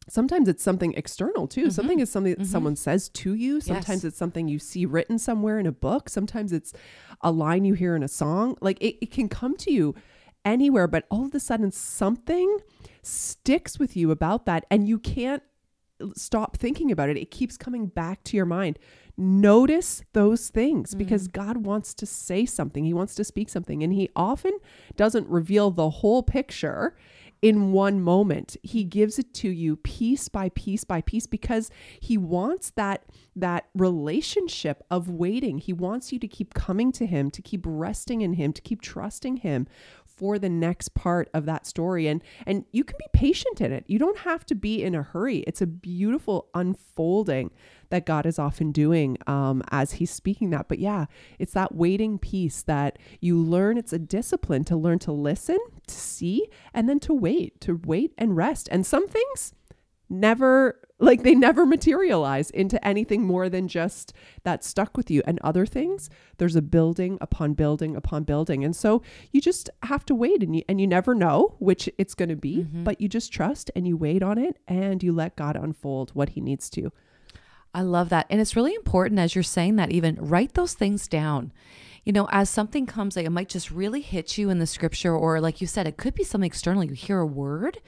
sometimes 0.08 0.48
it's 0.48 0.62
something 0.62 0.94
external 0.94 1.48
too. 1.48 1.62
Mm-hmm. 1.62 1.70
Something 1.70 2.00
is 2.00 2.10
something 2.10 2.32
that 2.32 2.43
mm-hmm. 2.43 2.50
someone 2.52 2.76
says 2.76 3.08
to 3.08 3.34
you. 3.34 3.60
Sometimes 3.60 4.05
it's 4.05 4.16
something 4.19 4.46
you 4.46 4.60
see 4.60 4.87
written 4.87 5.19
somewhere 5.19 5.58
in 5.58 5.66
a 5.66 5.72
book. 5.72 6.08
Sometimes 6.08 6.52
it's 6.52 6.72
a 7.20 7.32
line 7.32 7.64
you 7.64 7.75
hear 7.75 7.96
in 7.96 8.02
a 8.05 8.08
song. 8.08 8.56
Like 8.60 8.81
it, 8.81 8.96
it 9.00 9.10
can 9.10 9.28
come 9.28 9.56
to 9.58 9.72
you 9.72 9.94
anywhere, 10.44 10.87
but 10.87 11.06
all 11.10 11.26
of 11.26 11.34
a 11.34 11.40
sudden 11.40 11.70
something 11.70 12.58
sticks 13.02 13.78
with 13.78 13.96
you 13.96 14.10
about 14.10 14.46
that 14.46 14.64
and 14.70 14.88
you 14.88 14.99
can't 14.99 15.43
stop 16.14 16.56
thinking 16.56 16.90
about 16.90 17.08
it. 17.08 17.16
It 17.16 17.31
keeps 17.31 17.56
coming 17.56 17.87
back 17.87 18.25
to 18.25 18.37
your 18.37 18.46
mind. 18.46 18.78
Notice 19.16 20.02
those 20.14 20.49
things 20.49 20.94
mm. 20.94 20.99
because 20.99 21.28
God 21.28 21.58
wants 21.58 21.94
to 21.94 22.06
say 22.06 22.46
something. 22.46 22.84
He 22.84 22.94
wants 22.94 23.14
to 23.16 23.25
speak 23.25 23.49
something. 23.49 23.82
And 23.82 23.93
He 23.93 24.10
often 24.16 24.58
doesn't 24.96 25.28
reveal 25.28 25.70
the 25.70 25.90
whole 25.90 26.22
picture 26.22 26.96
in 27.43 27.72
one 27.72 28.00
moment. 28.00 28.56
He 28.62 28.84
gives 28.84 29.19
it 29.19 29.34
to 29.34 29.50
you 29.50 29.76
piece 29.76 30.28
by 30.28 30.48
piece 30.50 30.84
by 30.84 31.00
piece 31.00 31.26
because 31.26 31.70
he 32.00 32.16
wants 32.16 32.70
that 32.70 33.05
that 33.34 33.66
relationship 33.75 34.84
of 34.90 35.10
waiting. 35.10 35.58
He 35.58 35.72
wants 35.72 36.12
you 36.12 36.20
to 36.20 36.28
keep 36.28 36.55
coming 36.55 36.93
to 36.93 37.05
him, 37.05 37.31
to 37.32 37.43
keep 37.43 37.64
resting 37.66 38.20
in 38.20 38.34
him, 38.34 38.52
to 38.52 38.62
keep 38.62 38.81
trusting 38.81 39.38
him 39.38 39.66
for 40.22 40.38
the 40.38 40.48
next 40.48 40.94
part 40.94 41.28
of 41.34 41.46
that 41.46 41.66
story 41.66 42.06
and 42.06 42.22
and 42.46 42.64
you 42.70 42.84
can 42.84 42.96
be 42.96 43.06
patient 43.12 43.60
in 43.60 43.72
it. 43.72 43.82
You 43.88 43.98
don't 43.98 44.19
have 44.19 44.46
to 44.46 44.54
be 44.54 44.80
in 44.80 44.94
a 44.94 45.02
hurry. 45.02 45.38
It's 45.48 45.60
a 45.60 45.66
beautiful 45.66 46.46
unfolding 46.54 47.50
that 47.90 48.06
God 48.06 48.24
is 48.24 48.38
often 48.38 48.70
doing 48.70 49.19
um, 49.26 49.64
as 49.72 49.94
He's 49.94 50.12
speaking 50.12 50.50
that. 50.50 50.69
But 50.69 50.78
yeah, 50.78 51.06
it's 51.40 51.54
that 51.54 51.74
waiting 51.74 52.20
piece 52.20 52.62
that 52.62 53.00
you 53.20 53.36
learn. 53.36 53.76
It's 53.76 53.92
a 53.92 53.98
discipline 53.98 54.62
to 54.66 54.76
learn 54.76 55.00
to 55.00 55.12
listen, 55.12 55.58
to 55.88 55.94
see, 55.94 56.46
and 56.72 56.88
then 56.88 57.00
to 57.00 57.12
wait, 57.12 57.60
to 57.62 57.81
wait 57.84 58.14
and 58.17 58.36
rest. 58.36 58.69
And 58.70 58.86
some 58.86 59.08
things 59.08 59.55
never 60.12 60.78
like 60.98 61.24
they 61.24 61.34
never 61.34 61.66
materialize 61.66 62.50
into 62.50 62.82
anything 62.86 63.24
more 63.24 63.48
than 63.48 63.66
just 63.66 64.12
that 64.44 64.62
stuck 64.62 64.96
with 64.96 65.10
you 65.10 65.22
and 65.26 65.40
other 65.40 65.66
things 65.66 66.08
there's 66.38 66.54
a 66.54 66.62
building 66.62 67.19
upon 67.20 67.54
building 67.54 67.96
upon 67.96 68.22
building 68.22 68.64
and 68.64 68.76
so 68.76 69.02
you 69.32 69.40
just 69.40 69.69
have 69.82 70.04
to 70.04 70.14
wait 70.14 70.42
and 70.42 70.54
you 70.54 70.62
and 70.69 70.81
you 70.81 70.86
never 70.86 71.14
know 71.14 71.56
which 71.58 71.88
it's 71.98 72.14
going 72.14 72.28
to 72.28 72.36
be 72.36 72.58
mm-hmm. 72.58 72.84
but 72.84 73.00
you 73.00 73.08
just 73.08 73.32
trust 73.32 73.70
and 73.74 73.88
you 73.88 73.96
wait 73.96 74.22
on 74.22 74.38
it 74.38 74.58
and 74.69 75.02
you 75.02 75.12
let 75.12 75.34
God 75.34 75.56
unfold 75.56 76.10
what 76.14 76.31
he 76.31 76.40
needs 76.40 76.70
to 76.70 76.92
I 77.74 77.82
love 77.82 78.10
that. 78.10 78.26
And 78.28 78.40
it's 78.40 78.56
really 78.56 78.74
important 78.74 79.19
as 79.19 79.34
you're 79.34 79.42
saying 79.42 79.76
that, 79.76 79.90
even 79.90 80.16
write 80.16 80.54
those 80.54 80.74
things 80.74 81.08
down. 81.08 81.52
You 82.04 82.12
know, 82.12 82.28
as 82.31 82.50
something 82.50 82.84
comes, 82.84 83.16
like 83.16 83.26
it 83.26 83.31
might 83.31 83.48
just 83.48 83.70
really 83.70 84.00
hit 84.00 84.36
you 84.36 84.50
in 84.50 84.58
the 84.58 84.66
scripture, 84.66 85.16
or 85.16 85.40
like 85.40 85.60
you 85.60 85.66
said, 85.66 85.86
it 85.86 85.96
could 85.96 86.14
be 86.14 86.24
something 86.24 86.46
external. 86.46 86.84
You 86.84 86.92
hear 86.92 87.20
a 87.20 87.26
word 87.26 87.81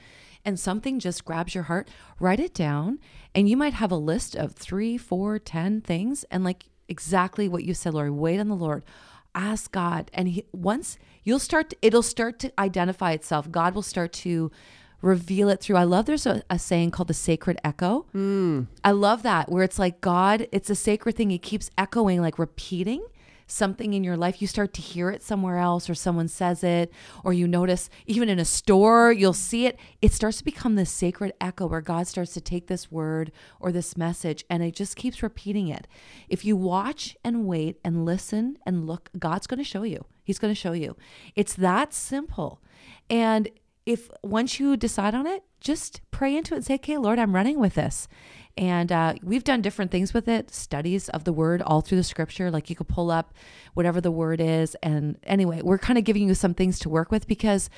and 0.45 0.59
something 0.59 0.99
just 0.99 1.25
grabs 1.25 1.55
your 1.55 1.65
heart, 1.65 1.89
write 2.19 2.39
it 2.39 2.53
down. 2.53 2.99
And 3.33 3.49
you 3.49 3.57
might 3.57 3.73
have 3.73 3.91
a 3.91 3.97
list 3.97 4.35
of 4.35 4.53
three, 4.53 4.97
four, 4.97 5.39
ten 5.39 5.81
things. 5.81 6.23
And 6.31 6.43
like 6.43 6.65
exactly 6.87 7.49
what 7.49 7.63
you 7.63 7.73
said, 7.73 7.93
Lori, 7.93 8.11
wait 8.11 8.39
on 8.39 8.47
the 8.47 8.55
Lord. 8.55 8.83
Ask 9.33 9.71
God. 9.71 10.09
And 10.13 10.29
he, 10.29 10.45
once 10.53 10.97
you'll 11.23 11.39
start, 11.39 11.71
to, 11.71 11.77
it'll 11.81 12.01
start 12.01 12.39
to 12.39 12.53
identify 12.59 13.11
itself. 13.11 13.51
God 13.51 13.75
will 13.75 13.81
start 13.81 14.13
to 14.13 14.51
reveal 15.01 15.49
it 15.49 15.59
through. 15.59 15.75
I 15.75 15.83
love 15.83 16.05
there's 16.05 16.25
a, 16.25 16.43
a 16.49 16.57
saying 16.57 16.91
called 16.91 17.09
the 17.09 17.13
sacred 17.13 17.59
echo. 17.63 18.05
Hmm. 18.11 18.63
I 18.83 18.91
love 18.91 19.23
that 19.23 19.51
where 19.51 19.63
it's 19.63 19.77
like 19.77 19.99
God, 20.01 20.47
it's 20.51 20.69
a 20.69 20.75
sacred 20.75 21.15
thing. 21.15 21.31
It 21.31 21.41
keeps 21.41 21.69
echoing, 21.77 22.21
like 22.21 22.39
repeating 22.39 23.05
something 23.47 23.93
in 23.93 24.03
your 24.03 24.17
life. 24.17 24.41
You 24.41 24.47
start 24.47 24.73
to 24.73 24.81
hear 24.81 25.09
it 25.09 25.23
somewhere 25.23 25.57
else, 25.57 25.89
or 25.89 25.95
someone 25.95 26.27
says 26.27 26.63
it, 26.63 26.91
or 27.23 27.33
you 27.33 27.47
notice 27.47 27.89
even 28.05 28.29
in 28.29 28.39
a 28.39 28.45
store, 28.45 29.11
you'll 29.11 29.33
see 29.33 29.65
it. 29.65 29.79
It 30.01 30.13
starts 30.13 30.37
to 30.39 30.45
become 30.45 30.75
this 30.75 30.91
sacred 30.91 31.33
echo 31.39 31.67
where 31.67 31.81
God 31.81 32.07
starts 32.07 32.33
to 32.33 32.41
take 32.41 32.67
this 32.67 32.91
word 32.91 33.31
or 33.59 33.71
this 33.71 33.97
message 33.97 34.43
and 34.49 34.63
it 34.63 34.75
just 34.75 34.95
keeps 34.95 35.23
repeating 35.23 35.67
it. 35.67 35.87
If 36.29 36.45
you 36.45 36.55
watch 36.55 37.15
and 37.23 37.45
wait 37.45 37.79
and 37.83 38.05
listen 38.05 38.57
and 38.65 38.87
look, 38.87 39.09
God's 39.17 39.47
going 39.47 39.59
to 39.59 39.63
show 39.63 39.83
you. 39.83 40.05
He's 40.23 40.39
going 40.39 40.53
to 40.53 40.59
show 40.59 40.73
you. 40.73 40.95
It's 41.35 41.53
that 41.55 41.93
simple. 41.93 42.61
And 43.09 43.49
if 43.85 44.09
once 44.23 44.59
you 44.59 44.75
decide 44.75 45.13
on 45.13 45.27
it, 45.27 45.43
just 45.59 46.01
pray 46.11 46.35
into 46.35 46.53
it 46.53 46.57
and 46.57 46.65
say, 46.65 46.75
okay, 46.75 46.97
Lord, 46.97 47.19
I'm 47.19 47.35
running 47.35 47.59
with 47.59 47.75
this. 47.75 48.07
And 48.57 48.91
uh, 48.91 49.15
we've 49.21 49.43
done 49.43 49.61
different 49.61 49.91
things 49.91 50.13
with 50.13 50.27
it, 50.27 50.49
studies 50.49 51.09
of 51.09 51.25
the 51.25 51.33
word 51.33 51.61
all 51.61 51.81
through 51.81 51.97
the 51.97 52.03
scripture. 52.03 52.49
Like 52.49 52.69
you 52.69 52.75
could 52.75 52.87
pull 52.87 53.11
up 53.11 53.33
whatever 53.73 53.99
the 53.99 54.11
word 54.11 54.39
is. 54.39 54.75
And 54.81 55.17
anyway, 55.23 55.61
we're 55.61 55.77
kind 55.77 55.99
of 55.99 56.05
giving 56.05 56.27
you 56.27 56.35
some 56.35 56.53
things 56.53 56.79
to 56.79 56.89
work 56.89 57.11
with 57.11 57.27
because 57.27 57.69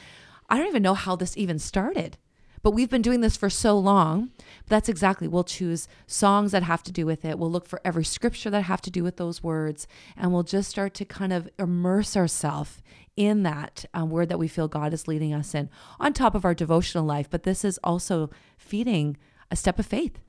I 0.50 0.58
don't 0.58 0.68
even 0.68 0.84
know 0.84 0.94
how 0.94 1.16
this 1.16 1.36
even 1.36 1.58
started. 1.58 2.18
But 2.62 2.72
we've 2.72 2.90
been 2.90 3.02
doing 3.02 3.22
this 3.22 3.38
for 3.38 3.50
so 3.50 3.78
long. 3.78 4.32
That's 4.68 4.90
exactly. 4.90 5.28
We'll 5.28 5.44
choose 5.44 5.88
songs 6.06 6.52
that 6.52 6.64
have 6.64 6.84
to 6.84 6.92
do 6.92 7.06
with 7.06 7.24
it. 7.24 7.40
We'll 7.40 7.52
look 7.52 7.68
for 7.68 7.82
every 7.86 8.04
scripture 8.04 8.50
that 8.50 8.64
have 8.64 8.82
to 8.82 8.92
do 8.92 9.04
with 9.04 9.18
those 9.18 9.42
words. 9.42 9.88
And 10.16 10.32
we'll 10.32 10.44
just 10.44 10.70
start 10.70 10.94
to 10.96 11.06
kind 11.06 11.34
of 11.34 11.50
immerse 11.58 12.18
ourselves 12.18 12.82
in 13.16 13.44
that 13.44 13.86
um, 13.94 14.10
word 14.10 14.30
that 14.30 14.40
we 14.40 14.48
feel 14.48 14.68
God 14.68 14.94
is 14.94 15.08
leading 15.08 15.34
us 15.34 15.56
in 15.56 15.70
on 16.00 16.14
top 16.14 16.36
of 16.36 16.46
our 16.46 16.54
devotional 16.54 17.04
life. 17.04 17.30
But 17.30 17.44
this 17.44 17.64
is 17.64 17.80
also 17.84 18.30
feeding 18.58 19.18
a 19.50 19.56
step 19.56 19.80
of 19.80 19.86
faith 19.86 20.20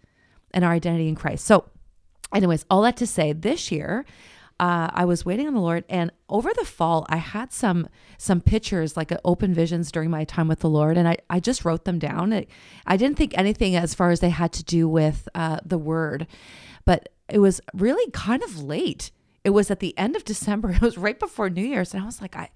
and 0.53 0.65
our 0.65 0.73
identity 0.73 1.09
in 1.09 1.15
Christ. 1.15 1.45
So, 1.45 1.67
anyways, 2.35 2.65
all 2.71 2.83
that 2.83 2.97
to 2.99 3.07
say, 3.07 3.33
this 3.33 3.71
year, 3.71 4.05
uh, 4.61 4.91
I 4.93 5.05
was 5.05 5.25
waiting 5.25 5.47
on 5.47 5.55
the 5.55 5.61
Lord, 5.61 5.85
and 5.89 6.11
over 6.29 6.51
the 6.53 6.65
fall, 6.65 7.07
I 7.09 7.19
had 7.19 7.53
some 7.53 7.89
some 8.17 8.41
pictures, 8.41 8.97
like 8.97 9.13
open 9.25 9.55
visions 9.55 9.93
during 9.93 10.11
my 10.11 10.25
time 10.25 10.49
with 10.49 10.61
the 10.61 10.69
Lord, 10.69 10.97
and 10.97 11.07
I, 11.07 11.19
I 11.31 11.39
just 11.39 11.65
wrote 11.65 11.85
them 11.85 12.01
down. 12.01 12.33
I, 12.33 12.47
I 12.85 12.97
didn't 12.97 13.17
think 13.17 13.39
anything 13.39 13.77
as 13.77 13.95
far 13.95 14.11
as 14.11 14.19
they 14.19 14.31
had 14.31 14.53
to 14.55 14.65
do 14.65 14.89
with 14.89 15.29
uh, 15.35 15.61
the 15.65 15.79
Word, 15.79 16.27
but 16.85 17.11
it 17.29 17.39
was 17.39 17.61
really 17.73 18.11
kind 18.11 18.43
of 18.43 18.61
late. 18.61 19.13
It 19.45 19.51
was 19.51 19.71
at 19.71 19.79
the 19.79 19.97
end 19.97 20.17
of 20.17 20.25
December. 20.25 20.71
It 20.73 20.81
was 20.81 20.99
right 20.99 21.19
before 21.19 21.49
New 21.49 21.65
Year's, 21.65 21.95
and 21.95 22.03
I 22.03 22.07
was 22.07 22.21
like, 22.21 22.35
I, 22.35 22.51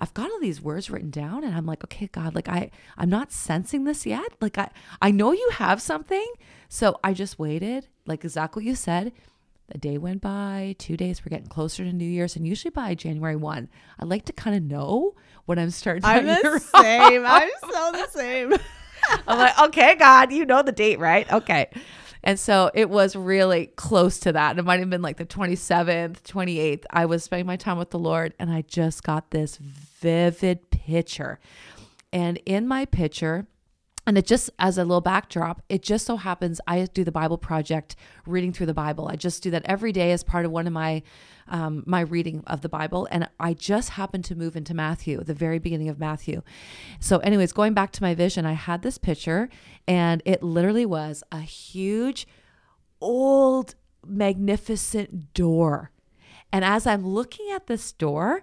I've 0.00 0.14
got 0.14 0.30
all 0.30 0.40
these 0.40 0.62
words 0.62 0.88
written 0.88 1.10
down, 1.10 1.44
and 1.44 1.54
I'm 1.54 1.66
like, 1.66 1.84
okay, 1.84 2.06
God, 2.06 2.34
like 2.34 2.48
I, 2.48 2.70
I'm 2.96 3.10
not 3.10 3.30
sensing 3.30 3.84
this 3.84 4.06
yet. 4.06 4.32
Like 4.40 4.56
I, 4.56 4.70
I 5.02 5.10
know 5.10 5.32
you 5.32 5.50
have 5.52 5.82
something, 5.82 6.26
so 6.72 6.98
I 7.04 7.12
just 7.12 7.38
waited, 7.38 7.86
like 8.06 8.24
exactly 8.24 8.62
what 8.62 8.66
you 8.66 8.74
said 8.74 9.12
a 9.70 9.76
day 9.76 9.98
went 9.98 10.22
by, 10.22 10.74
two 10.78 10.96
days, 10.96 11.20
we're 11.22 11.28
getting 11.28 11.48
closer 11.48 11.84
to 11.84 11.92
New 11.92 12.08
Year's, 12.08 12.34
and 12.34 12.46
usually 12.46 12.70
by 12.70 12.94
January 12.94 13.36
1, 13.36 13.68
I 14.00 14.04
like 14.06 14.24
to 14.24 14.32
kind 14.32 14.56
of 14.56 14.62
know 14.62 15.14
when 15.44 15.58
I'm 15.58 15.70
starting 15.70 16.02
I'm 16.02 16.24
the 16.26 16.58
same. 16.58 17.26
I'm 17.26 17.50
so 17.60 17.92
the 17.92 18.06
same. 18.08 18.54
I'm 19.28 19.38
like, 19.38 19.58
okay, 19.64 19.96
God, 19.96 20.32
you 20.32 20.46
know 20.46 20.62
the 20.62 20.72
date, 20.72 20.98
right? 20.98 21.30
Okay. 21.30 21.68
And 22.24 22.40
so 22.40 22.70
it 22.72 22.88
was 22.88 23.16
really 23.16 23.66
close 23.66 24.18
to 24.20 24.32
that. 24.32 24.58
It 24.58 24.64
might 24.64 24.80
have 24.80 24.88
been 24.88 25.02
like 25.02 25.18
the 25.18 25.26
27th, 25.26 26.22
28th. 26.22 26.84
I 26.88 27.04
was 27.04 27.22
spending 27.22 27.46
my 27.46 27.56
time 27.56 27.76
with 27.76 27.90
the 27.90 27.98
Lord, 27.98 28.32
and 28.38 28.50
I 28.50 28.62
just 28.62 29.02
got 29.02 29.30
this 29.30 29.58
vivid 29.58 30.70
picture. 30.70 31.38
And 32.14 32.38
in 32.46 32.66
my 32.66 32.86
picture, 32.86 33.46
and 34.06 34.18
it 34.18 34.26
just 34.26 34.50
as 34.58 34.78
a 34.78 34.84
little 34.84 35.00
backdrop 35.00 35.62
it 35.68 35.82
just 35.82 36.06
so 36.06 36.16
happens 36.16 36.60
i 36.66 36.84
do 36.92 37.04
the 37.04 37.12
bible 37.12 37.38
project 37.38 37.96
reading 38.26 38.52
through 38.52 38.66
the 38.66 38.74
bible. 38.74 39.08
I 39.08 39.16
just 39.16 39.42
do 39.42 39.50
that 39.50 39.62
every 39.64 39.92
day 39.92 40.12
as 40.12 40.22
part 40.22 40.44
of 40.44 40.52
one 40.52 40.66
of 40.66 40.72
my 40.72 41.02
um, 41.48 41.82
my 41.86 42.00
reading 42.00 42.42
of 42.46 42.60
the 42.60 42.68
bible. 42.68 43.08
And 43.10 43.28
i 43.38 43.54
just 43.54 43.90
happened 43.90 44.24
to 44.26 44.34
move 44.34 44.56
into 44.56 44.74
matthew 44.74 45.22
the 45.22 45.34
very 45.34 45.58
beginning 45.58 45.88
of 45.88 45.98
matthew. 45.98 46.42
So 47.00 47.18
anyways 47.18 47.52
going 47.52 47.74
back 47.74 47.92
to 47.92 48.02
my 48.02 48.14
vision 48.14 48.46
i 48.46 48.52
had 48.52 48.82
this 48.82 48.98
picture 48.98 49.48
and 49.86 50.22
it 50.24 50.42
literally 50.42 50.86
was 50.86 51.22
a 51.32 51.40
huge 51.40 52.26
old 53.00 53.74
magnificent 54.06 55.34
door. 55.34 55.90
And 56.52 56.64
as 56.64 56.86
i'm 56.86 57.06
looking 57.06 57.50
at 57.50 57.66
this 57.66 57.92
door 57.92 58.42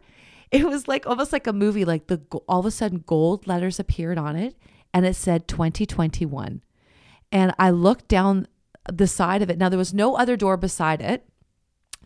it 0.51 0.65
was 0.65 0.87
like 0.87 1.05
almost 1.05 1.31
like 1.31 1.47
a 1.47 1.53
movie 1.53 1.85
like 1.85 2.07
the 2.07 2.19
all 2.47 2.59
of 2.59 2.65
a 2.65 2.71
sudden 2.71 3.03
gold 3.05 3.47
letters 3.47 3.79
appeared 3.79 4.17
on 4.17 4.35
it 4.35 4.55
and 4.93 5.05
it 5.05 5.15
said 5.15 5.47
2021. 5.47 6.61
And 7.31 7.53
I 7.59 7.69
looked 7.69 8.07
down 8.07 8.47
the 8.91 9.07
side 9.07 9.41
of 9.41 9.49
it. 9.49 9.57
Now, 9.57 9.69
there 9.69 9.77
was 9.77 9.93
no 9.93 10.15
other 10.15 10.35
door 10.35 10.57
beside 10.57 11.01
it. 11.01 11.25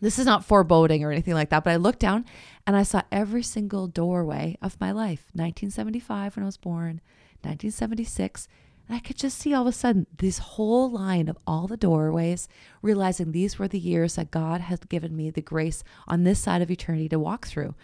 This 0.00 0.18
is 0.18 0.26
not 0.26 0.44
foreboding 0.44 1.04
or 1.04 1.12
anything 1.12 1.34
like 1.34 1.50
that, 1.50 1.64
but 1.64 1.72
I 1.72 1.76
looked 1.76 2.00
down 2.00 2.24
and 2.66 2.76
I 2.76 2.82
saw 2.82 3.02
every 3.10 3.42
single 3.42 3.86
doorway 3.86 4.58
of 4.60 4.80
my 4.80 4.90
life 4.90 5.26
1975 5.32 6.36
when 6.36 6.42
I 6.42 6.46
was 6.46 6.56
born, 6.56 7.00
1976. 7.42 8.48
And 8.86 8.96
I 8.96 9.00
could 9.00 9.16
just 9.16 9.38
see 9.38 9.54
all 9.54 9.62
of 9.62 9.68
a 9.68 9.72
sudden 9.72 10.06
this 10.18 10.38
whole 10.38 10.90
line 10.90 11.28
of 11.28 11.38
all 11.46 11.66
the 11.66 11.76
doorways, 11.76 12.48
realizing 12.82 13.32
these 13.32 13.58
were 13.58 13.68
the 13.68 13.78
years 13.78 14.16
that 14.16 14.30
God 14.30 14.60
had 14.62 14.88
given 14.88 15.16
me 15.16 15.30
the 15.30 15.40
grace 15.40 15.84
on 16.06 16.24
this 16.24 16.40
side 16.40 16.60
of 16.60 16.70
eternity 16.70 17.08
to 17.08 17.18
walk 17.18 17.46
through. 17.46 17.74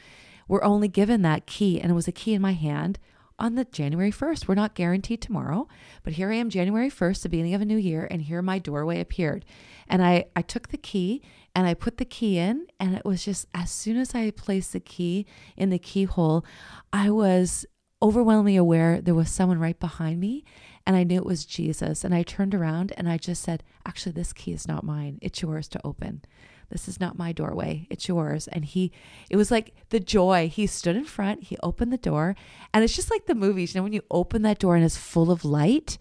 We're 0.47 0.65
only 0.65 0.89
given 0.89 1.23
that 1.23 1.47
key, 1.47 1.81
and 1.81 1.91
it 1.91 1.95
was 1.95 2.09
a 2.09 2.13
key 2.13 2.35
in 2.35 2.43
my 2.43 2.53
hand 2.53 2.99
on 3.41 3.55
the 3.55 3.65
January 3.65 4.13
1st. 4.13 4.47
We're 4.47 4.55
not 4.55 4.75
guaranteed 4.75 5.21
tomorrow, 5.21 5.67
but 6.05 6.13
here 6.13 6.31
I 6.31 6.37
am 6.37 6.51
January 6.51 6.91
1st, 6.91 7.23
the 7.23 7.29
beginning 7.29 7.55
of 7.55 7.63
a 7.63 7.65
new 7.65 7.77
year, 7.77 8.07
and 8.11 8.23
here 8.23 8.43
my 8.43 8.59
doorway 8.59 9.01
appeared. 9.01 9.45
And 9.89 10.05
I, 10.05 10.27
I 10.37 10.43
took 10.43 10.69
the 10.69 10.77
key 10.77 11.23
and 11.55 11.67
I 11.67 11.75
put 11.75 11.97
the 11.97 12.05
key 12.05 12.39
in, 12.39 12.67
and 12.79 12.95
it 12.95 13.05
was 13.05 13.25
just 13.25 13.47
as 13.55 13.71
soon 13.73 13.97
as 13.97 14.15
I 14.15 14.31
placed 14.31 14.73
the 14.73 14.81
key 14.81 15.27
in 15.57 15.71
the 15.71 15.79
keyhole, 15.79 16.45
I 16.93 17.11
was 17.11 17.67
overwhelmingly 18.03 18.57
aware 18.57 19.01
there 19.01 19.15
was 19.15 19.31
someone 19.31 19.59
right 19.59 19.79
behind 19.79 20.21
me 20.21 20.45
and 20.87 20.97
I 20.97 21.05
knew 21.05 21.17
it 21.17 21.27
was 21.27 21.45
Jesus. 21.45 22.05
And 22.05 22.15
I 22.15 22.23
turned 22.23 22.55
around 22.55 22.93
and 22.97 23.09
I 23.09 23.19
just 23.19 23.43
said, 23.43 23.63
Actually, 23.85 24.13
this 24.13 24.33
key 24.33 24.53
is 24.53 24.67
not 24.67 24.85
mine. 24.85 25.19
It's 25.21 25.43
yours 25.43 25.69
to 25.69 25.81
open. 25.85 26.23
This 26.71 26.89
is 26.89 27.01
not 27.01 27.19
my 27.19 27.33
doorway. 27.33 27.87
It's 27.91 28.09
yours. 28.09 28.49
And 28.49 28.65
he, 28.65 28.93
it 29.29 29.37
was 29.37 29.51
like 29.51 29.75
the 29.91 30.01
joy. 30.01 30.49
He 30.49 30.67
stood 30.67 30.97
in 30.97 31.05
front, 31.05 31.45
he 31.45 31.57
opened 31.63 31.93
the 31.93 31.99
door, 31.99 32.37
and 32.73 32.85
it's 32.85 32.97
just 32.97 33.11
like 33.11 33.27
the 33.27 33.35
movies. 33.35 33.75
You 33.75 33.81
know, 33.81 33.85
when 33.85 33.93
you 33.93 34.03
open 34.11 34.43
that 34.43 34.59
door 34.59 34.77
and 34.77 34.85
it's 34.85 34.97
full 34.97 35.31
of 35.31 35.45
light, 35.45 35.99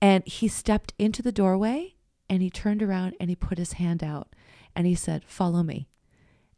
and 0.00 0.26
he 0.26 0.48
stepped 0.48 0.94
into 0.98 1.22
the 1.22 1.32
doorway 1.32 1.94
and 2.28 2.42
he 2.42 2.50
turned 2.50 2.82
around 2.82 3.14
and 3.18 3.30
he 3.30 3.36
put 3.36 3.58
his 3.58 3.74
hand 3.74 4.02
out 4.04 4.28
and 4.74 4.86
he 4.86 4.94
said, 4.94 5.24
Follow 5.26 5.62
me. 5.62 5.88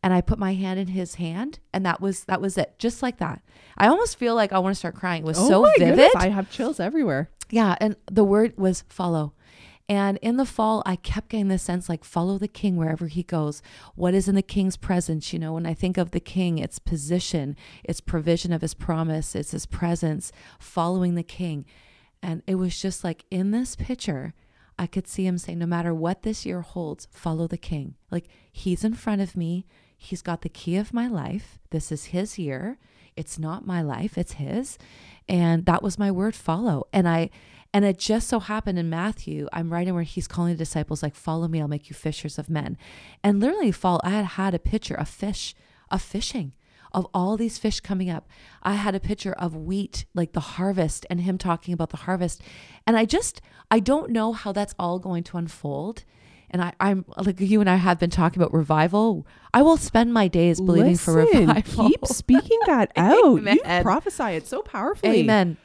And 0.02 0.14
I 0.14 0.22
put 0.22 0.38
my 0.38 0.54
hand 0.54 0.80
in 0.80 0.88
his 0.88 1.16
hand, 1.16 1.58
and 1.74 1.84
that 1.84 2.00
was 2.00 2.24
that 2.24 2.40
was 2.40 2.56
it, 2.56 2.78
just 2.78 3.02
like 3.02 3.18
that. 3.18 3.42
I 3.76 3.88
almost 3.88 4.16
feel 4.16 4.34
like 4.34 4.50
I 4.50 4.58
want 4.58 4.74
to 4.74 4.78
start 4.78 4.94
crying. 4.94 5.24
It 5.24 5.26
was 5.26 5.38
oh 5.38 5.46
so 5.46 5.62
vivid. 5.76 5.96
Goodness, 5.96 6.12
I 6.16 6.28
have 6.28 6.50
chills 6.50 6.80
everywhere. 6.80 7.28
Yeah, 7.50 7.76
and 7.80 7.96
the 8.10 8.24
word 8.24 8.54
was 8.56 8.84
follow. 8.88 9.34
And 9.90 10.18
in 10.18 10.36
the 10.36 10.46
fall, 10.46 10.84
I 10.86 10.94
kept 10.94 11.30
getting 11.30 11.48
this 11.48 11.64
sense 11.64 11.88
like 11.88 12.04
follow 12.04 12.38
the 12.38 12.46
king 12.46 12.76
wherever 12.76 13.08
he 13.08 13.24
goes. 13.24 13.60
What 13.96 14.14
is 14.14 14.28
in 14.28 14.36
the 14.36 14.40
king's 14.40 14.76
presence? 14.76 15.32
You 15.32 15.40
know, 15.40 15.54
when 15.54 15.66
I 15.66 15.74
think 15.74 15.98
of 15.98 16.12
the 16.12 16.20
king, 16.20 16.58
it's 16.58 16.78
position, 16.78 17.56
it's 17.82 18.00
provision 18.00 18.52
of 18.52 18.60
his 18.60 18.72
promise, 18.72 19.34
it's 19.34 19.50
his 19.50 19.66
presence, 19.66 20.30
following 20.60 21.16
the 21.16 21.24
king. 21.24 21.66
And 22.22 22.44
it 22.46 22.54
was 22.54 22.80
just 22.80 23.02
like 23.02 23.24
in 23.32 23.50
this 23.50 23.74
picture, 23.74 24.32
I 24.78 24.86
could 24.86 25.08
see 25.08 25.26
him 25.26 25.38
saying, 25.38 25.58
no 25.58 25.66
matter 25.66 25.92
what 25.92 26.22
this 26.22 26.46
year 26.46 26.60
holds, 26.60 27.08
follow 27.10 27.48
the 27.48 27.58
king. 27.58 27.96
Like 28.12 28.26
he's 28.52 28.84
in 28.84 28.94
front 28.94 29.22
of 29.22 29.36
me, 29.36 29.66
he's 29.98 30.22
got 30.22 30.42
the 30.42 30.48
key 30.48 30.76
of 30.76 30.94
my 30.94 31.08
life. 31.08 31.58
This 31.70 31.90
is 31.90 32.06
his 32.06 32.38
year. 32.38 32.78
It's 33.16 33.40
not 33.40 33.66
my 33.66 33.82
life, 33.82 34.16
it's 34.16 34.34
his. 34.34 34.78
And 35.28 35.66
that 35.66 35.82
was 35.82 35.98
my 35.98 36.12
word 36.12 36.36
follow. 36.36 36.86
And 36.92 37.08
I, 37.08 37.30
and 37.72 37.84
it 37.84 37.98
just 37.98 38.28
so 38.28 38.40
happened 38.40 38.78
in 38.78 38.90
Matthew, 38.90 39.48
I'm 39.52 39.72
writing 39.72 39.94
where 39.94 40.02
he's 40.02 40.26
calling 40.26 40.52
the 40.52 40.58
disciples, 40.58 41.02
like, 41.02 41.14
follow 41.14 41.46
me, 41.46 41.60
I'll 41.60 41.68
make 41.68 41.88
you 41.88 41.94
fishers 41.94 42.38
of 42.38 42.50
men. 42.50 42.76
And 43.22 43.38
literally, 43.38 43.70
fall, 43.70 44.00
I 44.02 44.10
had 44.10 44.24
had 44.24 44.54
a 44.54 44.58
picture 44.58 44.94
of 44.94 45.08
fish, 45.08 45.54
of 45.90 46.02
fishing, 46.02 46.54
of 46.92 47.06
all 47.14 47.36
these 47.36 47.58
fish 47.58 47.78
coming 47.78 48.10
up. 48.10 48.28
I 48.62 48.74
had 48.74 48.96
a 48.96 49.00
picture 49.00 49.32
of 49.32 49.54
wheat, 49.54 50.04
like 50.14 50.32
the 50.32 50.40
harvest, 50.40 51.06
and 51.08 51.20
him 51.20 51.38
talking 51.38 51.72
about 51.72 51.90
the 51.90 51.98
harvest. 51.98 52.42
And 52.86 52.96
I 52.96 53.04
just, 53.04 53.40
I 53.70 53.78
don't 53.78 54.10
know 54.10 54.32
how 54.32 54.50
that's 54.50 54.74
all 54.76 54.98
going 54.98 55.22
to 55.24 55.36
unfold. 55.36 56.04
And 56.52 56.60
I, 56.62 56.72
I'm 56.80 57.04
like 57.16 57.38
you 57.38 57.60
and 57.60 57.70
I 57.70 57.76
have 57.76 58.00
been 58.00 58.10
talking 58.10 58.42
about 58.42 58.52
revival. 58.52 59.24
I 59.54 59.62
will 59.62 59.76
spend 59.76 60.12
my 60.12 60.26
days 60.26 60.60
believing 60.60 60.92
Listen, 60.92 61.14
for 61.14 61.38
revival. 61.38 61.88
Keep 61.88 62.06
speaking 62.06 62.58
that 62.66 62.90
out. 62.96 63.38
Amen. 63.38 63.58
You 63.64 63.82
prophesy 63.82 64.24
it 64.34 64.48
so 64.48 64.60
powerfully. 64.60 65.20
Amen. 65.20 65.56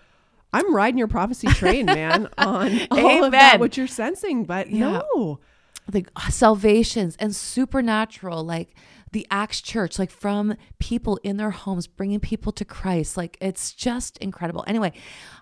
I'm 0.56 0.74
riding 0.74 0.98
your 0.98 1.08
prophecy 1.08 1.48
train, 1.48 1.86
man, 1.86 2.30
on 2.38 2.80
all 2.92 2.98
Amen. 3.00 3.24
of 3.26 3.32
that, 3.32 3.60
what 3.60 3.78
you're 3.78 3.88
sensing. 3.88 4.46
But 4.46 4.70
Yeah. 4.70 5.02
no, 5.04 5.40
like 5.94 6.10
uh, 6.16 6.30
salvations 6.30 7.16
and 7.20 7.36
supernatural 7.36 8.44
like 8.44 8.74
the 9.12 9.28
acts 9.30 9.62
church 9.62 10.00
like 10.00 10.10
from 10.10 10.56
people 10.80 11.20
in 11.24 11.38
their 11.38 11.52
homes 11.52 11.86
bringing 11.88 12.20
people 12.20 12.52
to 12.52 12.66
christ 12.66 13.16
like 13.16 13.38
it's 13.40 13.72
just 13.72 14.18
incredible 14.18 14.64
anyway 14.66 14.92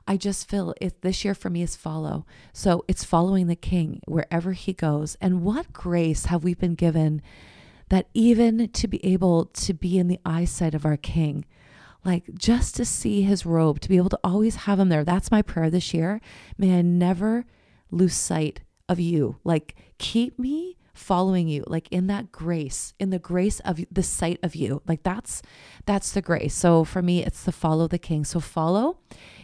i 0.06 0.18
just 0.18 0.50
feel 0.50 0.74
it 0.82 1.02
this 1.02 1.24
year 1.24 1.34
for 1.34 1.50
me 1.50 1.62
is 1.62 1.76
follow 1.78 2.26
so 2.52 2.84
it's 2.90 3.06
following 3.06 3.48
the 3.48 3.56
king 3.56 4.02
wherever 4.06 4.52
he 4.52 4.74
goes 4.74 5.16
and 5.22 5.44
what 5.44 5.72
grace 5.72 6.26
have 6.26 6.44
we 6.44 6.54
been 6.54 6.76
given 6.76 7.22
that 7.90 8.08
even 8.14 8.68
to 8.70 8.88
be 8.88 9.04
able 9.06 9.46
to 9.46 9.74
be 9.74 9.98
in 9.98 10.08
the 10.10 10.20
eyesight 10.26 10.76
of 10.76 10.86
our 10.86 10.98
king 10.98 11.46
like 12.06 12.34
just 12.36 12.76
to 12.76 12.86
see 12.86 13.22
his 13.22 13.46
robe 13.46 13.80
to 13.80 13.90
be 13.90 13.98
able 13.98 14.10
to 14.10 14.20
always 14.24 14.56
have 14.56 14.80
him 14.80 14.90
there. 14.90 15.04
That's 15.04 15.32
my 15.32 15.42
prayer 15.42 15.70
this 15.70 15.94
year. 15.94 16.20
May 16.58 16.78
i 16.78 16.82
never 16.82 17.46
lose 17.92 18.14
sight 18.14 18.62
of 18.90 19.00
you. 19.00 19.38
Like 19.44 19.76
keep 19.98 20.38
me 20.38 20.78
following 20.94 21.48
you 21.48 21.64
like 21.66 21.88
in 21.90 22.06
that 22.06 22.32
grace 22.32 22.94
in 23.00 23.10
the 23.10 23.18
grace 23.18 23.60
of 23.62 23.84
the 23.92 24.04
sight 24.04 24.40
of 24.44 24.56
you. 24.56 24.82
Like 24.88 25.04
that's 25.04 25.42
that's 25.86 26.12
the 26.12 26.22
grace. 26.22 26.54
So 26.54 26.84
for 26.84 27.02
me 27.02 27.24
it's 27.24 27.44
the 27.44 27.52
follow 27.52 27.88
the 27.88 27.98
king. 27.98 28.26
So 28.26 28.40
follow 28.40 29.00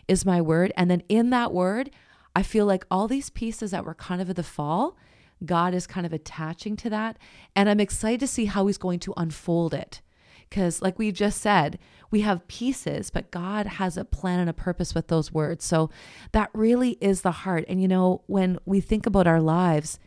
is 0.08 0.26
my 0.26 0.42
word. 0.42 0.72
And 0.76 0.92
then 0.92 1.04
in 1.10 1.30
that 1.30 1.54
word 1.54 1.90
i 2.36 2.44
feel 2.44 2.66
like 2.66 2.86
all 2.92 3.08
these 3.08 3.30
pieces 3.30 3.72
that 3.72 3.86
were 3.86 3.96
kind 3.96 4.22
of 4.22 4.30
at 4.30 4.36
the 4.36 4.44
fall 4.44 4.98
god 5.46 5.74
is 5.74 5.88
kind 5.88 6.06
of 6.06 6.14
attaching 6.14 6.76
to 6.76 6.90
that. 6.90 7.18
And 7.56 7.70
i'm 7.70 7.80
excited 7.80 8.20
to 8.20 8.28
see 8.28 8.46
how 8.46 8.68
he's 8.68 8.78
going 8.78 9.00
to 9.00 9.14
unfold 9.16 9.74
it 9.74 10.02
because 10.50 10.82
like 10.82 10.98
we 10.98 11.12
just 11.12 11.40
said 11.42 11.78
we 12.12 12.22
have 12.22 12.48
pieces 12.48 13.10
but 13.10 13.30
god 13.32 13.66
has 13.66 13.98
a 13.98 14.06
plan 14.06 14.40
and 14.40 14.50
a 14.50 14.54
purpose 14.54 14.96
with 14.96 15.08
those 15.08 15.32
words. 15.32 15.64
So 15.66 15.90
that 16.32 16.50
really 16.54 16.98
is 17.02 17.22
the 17.22 17.32
heart. 17.32 17.66
And 17.68 17.82
you 17.82 17.88
know 17.88 18.22
when 18.28 18.60
we 18.66 18.82
think 18.82 19.06
about 19.06 19.28
our 19.28 19.42
lives 19.42 20.00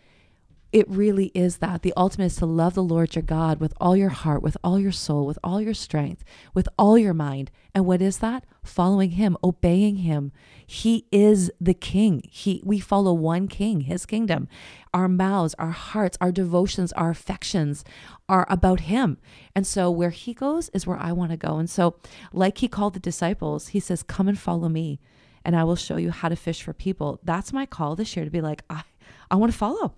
it 0.73 0.89
really 0.89 1.27
is 1.35 1.59
that. 1.59 1.83
The 1.83 1.93
ultimate 1.97 2.27
is 2.27 2.37
to 2.37 2.47
love 2.47 2.75
the 2.75 2.83
Lord 2.83 3.15
your 3.15 3.23
God 3.23 3.61
with 3.61 3.75
all 3.79 3.95
your 3.95 4.09
heart, 4.09 4.43
with 4.43 4.57
all 4.65 4.81
your 4.81 4.93
soul, 4.93 5.27
with 5.27 5.39
all 5.45 5.61
your 5.61 5.75
strength, 5.75 6.25
with 6.55 6.69
all 6.79 6.97
your 6.97 7.13
mind. 7.13 7.51
And 7.75 7.85
what 7.85 8.01
is 8.01 8.19
that? 8.19 8.45
Following 8.65 9.11
him, 9.11 9.37
obeying 9.45 9.97
him. 9.97 10.33
He 10.67 11.07
is 11.13 11.51
the 11.61 11.75
king. 11.75 12.23
He 12.31 12.63
we 12.65 12.81
follow 12.81 13.13
one 13.13 13.49
king, 13.49 13.83
his 13.83 14.07
kingdom. 14.07 14.49
Our 14.95 15.09
mouths, 15.09 15.55
our 15.59 15.71
hearts, 15.71 16.17
our 16.21 16.33
devotions, 16.33 16.93
our 16.93 17.11
affections 17.11 17.85
are 18.29 18.47
about 18.49 18.81
him. 18.81 19.19
And 19.55 19.67
so 19.67 19.91
where 19.91 20.11
he 20.11 20.33
goes 20.33 20.71
is 20.71 20.87
where 20.87 20.99
I 20.99 21.13
want 21.13 21.33
to 21.33 21.37
go. 21.37 21.59
And 21.59 21.69
so 21.69 21.97
like 22.33 22.59
he 22.59 22.69
called 22.69 22.95
the 22.95 23.01
disciples, 23.01 23.69
he 23.69 23.81
says, 23.81 24.03
"Come 24.03 24.29
and 24.29 24.39
follow 24.39 24.69
me." 24.69 25.01
And 25.45 25.57
I 25.57 25.65
will 25.65 25.77
show 25.77 25.97
you 25.97 26.11
how 26.13 26.29
to 26.29 26.37
fish 26.37 26.63
for 26.63 26.73
people. 26.73 27.21
That's 27.23 27.53
my 27.53 27.67
call 27.67 27.97
this 27.97 28.15
year 28.17 28.25
to 28.25 28.31
be 28.31 28.41
like, 28.41 28.63
I, 28.71 28.85
I 29.31 29.35
want 29.37 29.51
to 29.51 29.59
follow. 29.59 29.95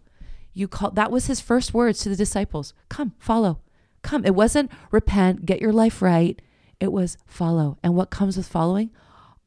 You 0.54 0.68
call 0.68 0.92
that 0.92 1.10
was 1.10 1.26
his 1.26 1.40
first 1.40 1.74
words 1.74 1.98
to 2.00 2.08
the 2.08 2.16
disciples. 2.16 2.72
Come, 2.88 3.12
follow. 3.18 3.60
Come. 4.02 4.24
It 4.24 4.34
wasn't 4.34 4.70
repent, 4.90 5.44
get 5.44 5.60
your 5.60 5.72
life 5.72 6.00
right. 6.00 6.40
It 6.80 6.92
was 6.92 7.16
follow. 7.26 7.78
And 7.82 7.94
what 7.94 8.10
comes 8.10 8.36
with 8.36 8.46
following? 8.46 8.90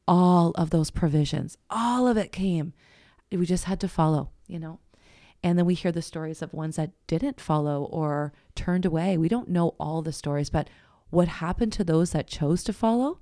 All 0.06 0.50
of 0.52 0.70
those 0.70 0.90
provisions. 0.90 1.56
All 1.70 2.06
of 2.06 2.16
it 2.16 2.32
came. 2.32 2.74
We 3.30 3.46
just 3.46 3.64
had 3.64 3.80
to 3.80 3.88
follow, 3.88 4.30
you 4.46 4.58
know. 4.58 4.80
And 5.42 5.58
then 5.58 5.66
we 5.66 5.74
hear 5.74 5.92
the 5.92 6.02
stories 6.02 6.42
of 6.42 6.52
ones 6.52 6.76
that 6.76 6.90
didn't 7.06 7.40
follow 7.40 7.84
or 7.84 8.32
turned 8.54 8.84
away. 8.84 9.16
We 9.16 9.28
don't 9.28 9.48
know 9.48 9.74
all 9.78 10.02
the 10.02 10.12
stories, 10.12 10.50
but 10.50 10.68
what 11.10 11.28
happened 11.28 11.72
to 11.74 11.84
those 11.84 12.10
that 12.10 12.26
chose 12.26 12.64
to 12.64 12.72
follow? 12.72 13.20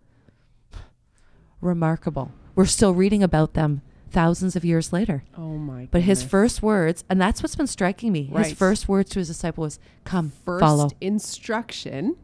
Remarkable. 1.61 2.33
We're 2.55 2.67
still 2.67 2.95
reading 2.95 3.23
about 3.23 3.55
them 3.55 3.83
thousands 4.11 4.57
of 4.57 4.65
years 4.65 4.93
later. 4.93 5.25
Oh 5.37 5.57
my! 5.59 5.89
But 5.91 6.03
his 6.03 6.23
first 6.23 6.63
words, 6.63 7.05
and 7.11 7.21
that's 7.21 7.43
what's 7.43 7.57
been 7.57 7.67
striking 7.67 8.13
me. 8.13 8.29
Right. 8.33 8.47
His 8.47 8.55
first 8.55 8.89
words 8.89 9.11
to 9.11 9.19
his 9.19 9.29
disciple 9.29 9.63
was, 9.63 9.79
"Come, 10.05 10.33
first 10.45 10.61
follow." 10.61 10.91
instruction 11.01 12.17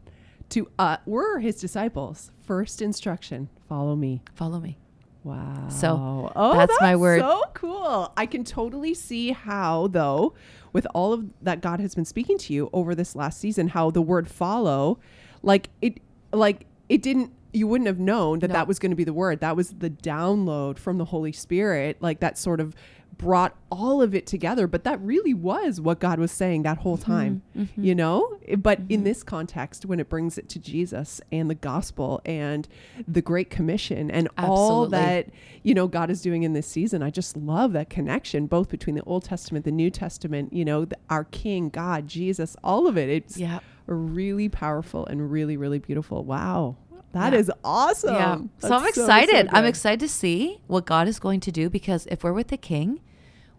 to 0.50 0.68
uh 0.78 0.98
we're 1.06 1.38
his 1.38 1.60
disciples. 1.60 2.30
First 2.40 2.82
instruction, 2.82 3.48
follow 3.68 3.96
me. 3.96 4.22
Follow 4.34 4.60
me. 4.60 4.78
Wow. 5.24 5.68
So, 5.68 6.32
oh, 6.34 6.56
that's 6.56 6.80
my 6.80 6.96
word. 6.96 7.20
So 7.20 7.44
cool. 7.54 8.12
I 8.16 8.26
can 8.26 8.42
totally 8.44 8.92
see 8.94 9.30
how 9.30 9.86
though 9.88 10.34
with 10.72 10.86
all 10.94 11.12
of 11.12 11.26
that 11.42 11.60
God 11.60 11.80
has 11.80 11.94
been 11.94 12.04
speaking 12.04 12.38
to 12.38 12.52
you 12.52 12.70
over 12.72 12.94
this 12.94 13.14
last 13.14 13.38
season 13.38 13.68
how 13.68 13.90
the 13.90 14.02
word 14.02 14.28
follow 14.28 14.98
like 15.42 15.68
it 15.80 15.98
like 16.32 16.66
it 16.88 17.02
didn't 17.02 17.32
you 17.52 17.66
wouldn't 17.66 17.86
have 17.88 17.98
known 17.98 18.38
that 18.40 18.48
No. 18.48 18.54
that 18.54 18.68
was 18.68 18.78
going 18.78 18.90
to 18.90 18.96
be 18.96 19.04
the 19.04 19.12
word. 19.12 19.40
That 19.40 19.56
was 19.56 19.70
the 19.70 19.90
download 19.90 20.78
from 20.78 20.98
the 20.98 21.04
Holy 21.06 21.32
Spirit, 21.32 21.98
like 22.00 22.20
that 22.20 22.38
sort 22.38 22.60
of 22.60 22.74
brought 23.18 23.54
all 23.70 24.00
of 24.00 24.14
it 24.14 24.26
together. 24.26 24.66
But 24.66 24.84
that 24.84 24.98
really 25.00 25.34
was 25.34 25.80
what 25.80 26.00
God 26.00 26.18
was 26.18 26.32
saying 26.32 26.62
that 26.62 26.78
whole 26.78 26.96
time, 26.96 27.42
Mm-hmm. 27.56 27.84
you 27.84 27.94
know? 27.94 28.38
But 28.56 28.80
in 28.88 29.04
this 29.04 29.22
context, 29.22 29.84
when 29.84 30.00
it 30.00 30.08
brings 30.08 30.38
it 30.38 30.48
to 30.48 30.58
Jesus 30.58 31.20
and 31.30 31.48
the 31.50 31.54
gospel 31.54 32.22
and 32.24 32.66
the 33.06 33.20
Great 33.22 33.50
Commission 33.50 34.10
and 34.10 34.28
all 34.38 34.86
that, 34.88 35.28
you 35.62 35.74
know, 35.74 35.86
God 35.86 36.10
is 36.10 36.22
doing 36.22 36.42
in 36.42 36.54
this 36.54 36.66
season, 36.66 37.02
I 37.02 37.10
just 37.10 37.36
love 37.36 37.74
that 37.74 37.90
connection, 37.90 38.46
both 38.46 38.70
between 38.70 38.96
the 38.96 39.02
Old 39.04 39.24
Testament, 39.24 39.66
the 39.66 39.72
New 39.72 39.90
Testament, 39.90 40.52
you 40.52 40.64
know, 40.64 40.86
the, 40.86 40.96
our 41.10 41.24
King, 41.24 41.68
God, 41.68 42.08
Jesus, 42.08 42.56
all 42.64 42.86
of 42.88 42.96
it. 42.96 43.10
It's 43.10 43.36
Yeah. 43.36 43.60
really 43.86 44.48
powerful 44.48 45.04
and 45.06 45.30
really, 45.30 45.56
really 45.58 45.78
beautiful. 45.78 46.24
Wow. 46.24 46.76
That 47.12 47.32
Yeah. 47.32 47.38
is 47.38 47.50
awesome. 47.64 48.14
yeah. 48.14 48.38
So 48.58 48.74
I'm 48.76 48.86
excited. 48.86 49.48
I'm 49.52 49.64
excited 49.64 50.00
to 50.00 50.08
see 50.08 50.60
what 50.66 50.84
God 50.86 51.08
is 51.08 51.18
going 51.18 51.40
to 51.40 51.52
do 51.52 51.68
because 51.70 52.06
if 52.10 52.24
we're 52.24 52.32
with 52.32 52.48
the 52.48 52.56
King, 52.56 53.00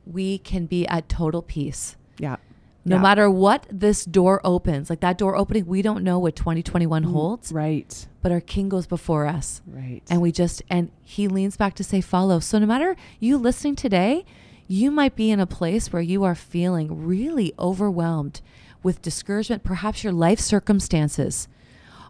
we 0.06 0.38
can 0.40 0.66
be 0.66 0.86
at 0.88 1.08
total 1.10 1.42
peace. 1.42 1.96
Yeah. 2.20 2.38
No 2.86 2.98
Yeah. 2.98 3.02
matter 3.02 3.30
what 3.32 3.66
this 3.72 4.04
door 4.04 4.42
opens, 4.44 4.90
like 4.90 5.00
that 5.00 5.18
door 5.18 5.38
opening, 5.38 5.66
we 5.68 5.82
don't 5.82 6.04
know 6.04 6.20
what 6.20 6.36
2021 6.36 7.04
mm, 7.06 7.12
holds, 7.14 7.52
Right. 7.54 8.08
but 8.22 8.32
our 8.34 8.42
King 8.42 8.68
goes 8.68 8.86
before 8.88 9.26
us. 9.26 9.62
Right. 9.66 10.02
And 10.10 10.22
we 10.22 10.34
just, 10.34 10.62
and 10.70 10.92
he 11.02 11.30
leans 11.30 11.56
back 11.56 11.76
to 11.76 11.84
say, 11.84 12.02
follow. 12.02 12.40
So 12.40 12.60
no 12.60 12.66
matter 12.66 12.98
you 13.22 13.38
listening 13.38 13.76
today, 13.78 14.26
you 14.68 14.92
might 14.92 15.16
be 15.16 15.32
in 15.32 15.40
a 15.40 15.46
place 15.46 15.94
where 15.94 16.02
you 16.02 16.24
are 16.26 16.36
feeling 16.36 17.06
really 17.06 17.54
overwhelmed 17.58 18.42
with 18.82 19.02
discouragement. 19.02 19.64
Perhaps 19.64 20.04
your 20.04 20.12
life 20.12 20.40
circumstances 20.40 21.48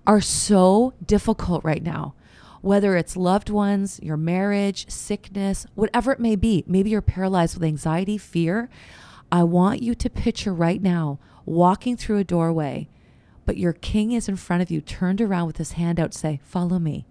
are 0.06 0.22
so 0.22 0.94
difficult 1.06 1.63
right 1.63 1.84
now. 1.84 2.13
Whether 2.62 2.96
it's 2.96 3.18
loved 3.18 3.50
ones, 3.50 4.00
your 4.02 4.18
marriage, 4.18 4.89
sickness, 4.89 5.66
whatever 5.76 6.12
it 6.13 6.20
may 6.20 6.36
be, 6.36 6.63
maybe 6.66 6.89
you're 6.89 7.02
paralyzed 7.02 7.56
with 7.56 7.63
anxiety, 7.63 8.18
fear. 8.18 8.70
I 9.32 9.44
want 9.44 9.82
you 9.82 9.96
to 9.96 10.10
picture 10.10 10.54
right 10.54 10.82
now 10.82 11.20
walking 11.46 11.98
through 11.98 12.20
a 12.20 12.24
doorway, 12.24 12.88
but 13.46 13.58
your 13.58 13.74
king 13.74 14.13
is 14.13 14.30
in 14.30 14.38
front 14.38 14.62
of 14.62 14.72
you, 14.72 14.80
turned 14.80 15.20
around 15.20 15.48
with 15.48 15.58
his 15.58 15.74
hand 15.74 16.00
out, 16.00 16.13
say, 16.13 16.39
Follow 16.44 16.80
me 16.80 17.06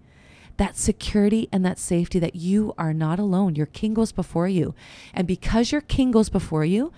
that 0.57 0.77
security 0.77 1.49
and 1.51 1.65
that 1.65 1.79
safety 1.79 2.19
that 2.19 2.35
you 2.35 2.73
are 2.77 2.93
not 2.93 3.19
alone. 3.19 3.55
Your 3.55 3.65
king 3.65 3.93
goes 3.93 4.11
before 4.11 4.47
you. 4.47 4.75
And 5.13 5.27
because 5.27 5.71
your 5.71 5.81
king 5.81 6.11
goes 6.11 6.29
before 6.29 6.65
you, 6.65 6.91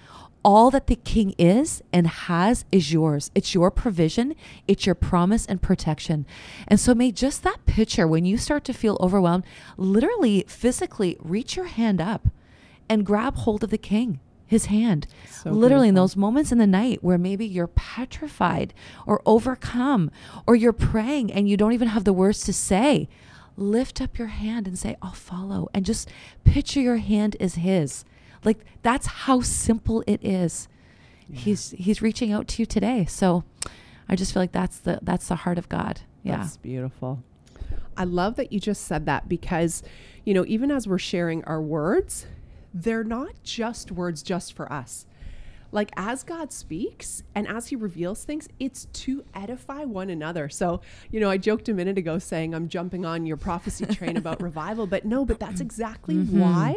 all 0.46 0.70
that 0.70 0.86
the 0.86 0.96
king 0.96 1.34
is 1.40 1.82
and 1.92 2.06
has 2.06 2.66
is 2.72 2.94
yours. 2.94 3.32
It's 3.34 3.56
your 3.56 3.72
provision, 3.72 4.36
it's 4.68 4.86
your 4.86 4.94
promise 4.94 5.46
and 5.48 5.60
protection. 5.60 6.28
And 6.68 6.80
so, 6.80 6.94
may 6.94 7.12
just 7.12 7.42
that 7.42 7.66
picture, 7.66 8.08
when 8.08 8.26
you 8.26 8.38
start 8.38 8.64
to 8.66 8.74
feel 8.74 8.96
overwhelmed, 9.02 9.44
literally 9.76 10.46
physically 10.48 11.18
reach 11.20 11.56
your 11.56 11.66
hand 11.66 12.00
up 12.00 12.28
and 12.88 13.06
grab 13.06 13.38
hold 13.38 13.64
of 13.64 13.72
the 13.72 13.78
king. 13.80 14.20
His 14.48 14.68
hand. 14.68 15.08
So 15.28 15.50
Literally, 15.50 15.90
in 15.90 15.96
those 15.96 16.16
moments 16.16 16.52
in 16.52 16.60
the 16.60 16.68
night 16.68 17.04
where 17.04 17.18
maybe 17.18 17.48
you're 17.48 17.66
petrified 17.66 18.76
or 19.08 19.20
overcome, 19.26 20.12
or 20.46 20.56
you're 20.56 20.72
praying 20.72 21.32
and 21.32 21.50
you 21.50 21.58
don't 21.58 21.74
even 21.74 21.88
have 21.88 22.04
the 22.04 22.14
words 22.14 22.44
to 22.44 22.54
say, 22.54 23.10
lift 23.58 24.00
up 24.02 24.20
your 24.20 24.28
hand 24.28 24.68
and 24.68 24.78
say, 24.78 24.98
I'll 25.02 25.14
follow. 25.14 25.68
And 25.74 25.84
just 25.84 26.08
picture 26.44 26.80
your 26.80 26.98
hand 26.98 27.36
is 27.40 27.56
His. 27.56 28.06
Like 28.46 28.60
that's 28.84 29.08
how 29.08 29.42
simple 29.42 30.04
it 30.08 30.24
is. 30.24 30.68
He's 31.32 31.72
He's 31.72 32.02
reaching 32.02 32.32
out 32.32 32.48
to 32.50 32.62
you 32.62 32.66
today. 32.66 33.06
So 33.06 33.44
I 34.08 34.16
just 34.16 34.34
feel 34.34 34.44
like 34.44 34.52
that's 34.52 34.78
the 34.80 35.00
that's 35.02 35.28
the 35.28 35.36
heart 35.36 35.58
of 35.58 35.68
God. 35.70 36.02
Yeah. 36.24 36.38
That's 36.38 36.58
beautiful. 36.58 37.24
I 37.98 38.04
love 38.04 38.36
that 38.36 38.52
you 38.52 38.60
just 38.60 38.84
said 38.84 39.06
that 39.06 39.30
because, 39.30 39.82
you 40.26 40.34
know, 40.34 40.46
even 40.48 40.70
as 40.70 40.88
we're 40.88 40.98
sharing 41.00 41.44
our 41.46 41.62
words, 41.62 42.28
they're 42.74 43.04
not 43.04 43.32
just 43.44 43.92
words 43.92 44.22
just 44.22 44.54
for 44.54 44.72
us. 44.72 45.06
Like 45.72 45.92
as 45.98 46.24
God 46.24 46.52
speaks 46.52 47.24
and 47.34 47.48
as 47.48 47.68
he 47.68 47.76
reveals 47.76 48.24
things, 48.24 48.48
it's 48.60 48.86
to 48.86 49.24
edify 49.34 49.84
one 49.84 50.10
another. 50.10 50.50
So, 50.50 50.82
you 51.12 51.20
know, 51.20 51.30
I 51.30 51.38
joked 51.38 51.70
a 51.70 51.74
minute 51.74 51.98
ago 51.98 52.20
saying 52.20 52.54
I'm 52.54 52.70
jumping 52.70 53.06
on 53.06 53.26
your 53.26 53.38
prophecy 53.38 53.86
train 53.86 54.18
about 54.18 54.42
revival, 54.42 54.88
but 54.88 55.06
no, 55.06 55.26
but 55.26 55.40
that's 55.40 55.62
exactly 55.62 56.16
mm-hmm. 56.16 56.40
why 56.40 56.76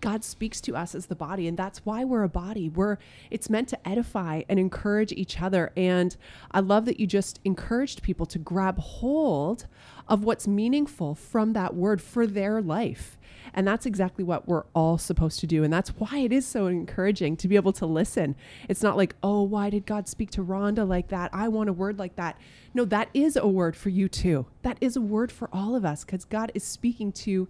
God 0.00 0.24
speaks 0.24 0.60
to 0.62 0.76
us 0.76 0.94
as 0.94 1.06
the 1.06 1.14
body 1.14 1.48
and 1.48 1.56
that's 1.56 1.84
why 1.84 2.04
we're 2.04 2.22
a 2.22 2.28
body. 2.28 2.68
We're 2.68 2.98
it's 3.30 3.50
meant 3.50 3.68
to 3.68 3.88
edify 3.88 4.42
and 4.48 4.58
encourage 4.58 5.12
each 5.12 5.40
other 5.40 5.72
and 5.76 6.16
I 6.50 6.60
love 6.60 6.84
that 6.86 7.00
you 7.00 7.06
just 7.06 7.40
encouraged 7.44 8.02
people 8.02 8.26
to 8.26 8.38
grab 8.38 8.78
hold 8.78 9.66
of 10.08 10.24
what's 10.24 10.48
meaningful 10.48 11.14
from 11.14 11.52
that 11.52 11.74
word 11.74 12.00
for 12.00 12.26
their 12.26 12.62
life. 12.62 13.18
And 13.54 13.66
that's 13.66 13.86
exactly 13.86 14.24
what 14.24 14.46
we're 14.46 14.64
all 14.74 14.98
supposed 14.98 15.40
to 15.40 15.46
do. 15.46 15.64
And 15.64 15.72
that's 15.72 15.90
why 15.90 16.18
it 16.18 16.32
is 16.32 16.46
so 16.46 16.66
encouraging 16.66 17.36
to 17.38 17.48
be 17.48 17.56
able 17.56 17.72
to 17.74 17.86
listen. 17.86 18.36
It's 18.68 18.82
not 18.82 18.96
like, 18.96 19.14
oh, 19.22 19.42
why 19.42 19.70
did 19.70 19.86
God 19.86 20.08
speak 20.08 20.30
to 20.32 20.44
Rhonda 20.44 20.86
like 20.86 21.08
that? 21.08 21.30
I 21.32 21.48
want 21.48 21.70
a 21.70 21.72
word 21.72 21.98
like 21.98 22.16
that. 22.16 22.38
No, 22.74 22.84
that 22.86 23.08
is 23.14 23.36
a 23.36 23.46
word 23.46 23.76
for 23.76 23.88
you 23.88 24.08
too. 24.08 24.46
That 24.62 24.78
is 24.80 24.96
a 24.96 25.00
word 25.00 25.32
for 25.32 25.48
all 25.52 25.74
of 25.74 25.84
us 25.84 26.04
because 26.04 26.24
God 26.24 26.52
is 26.54 26.64
speaking 26.64 27.12
to 27.12 27.48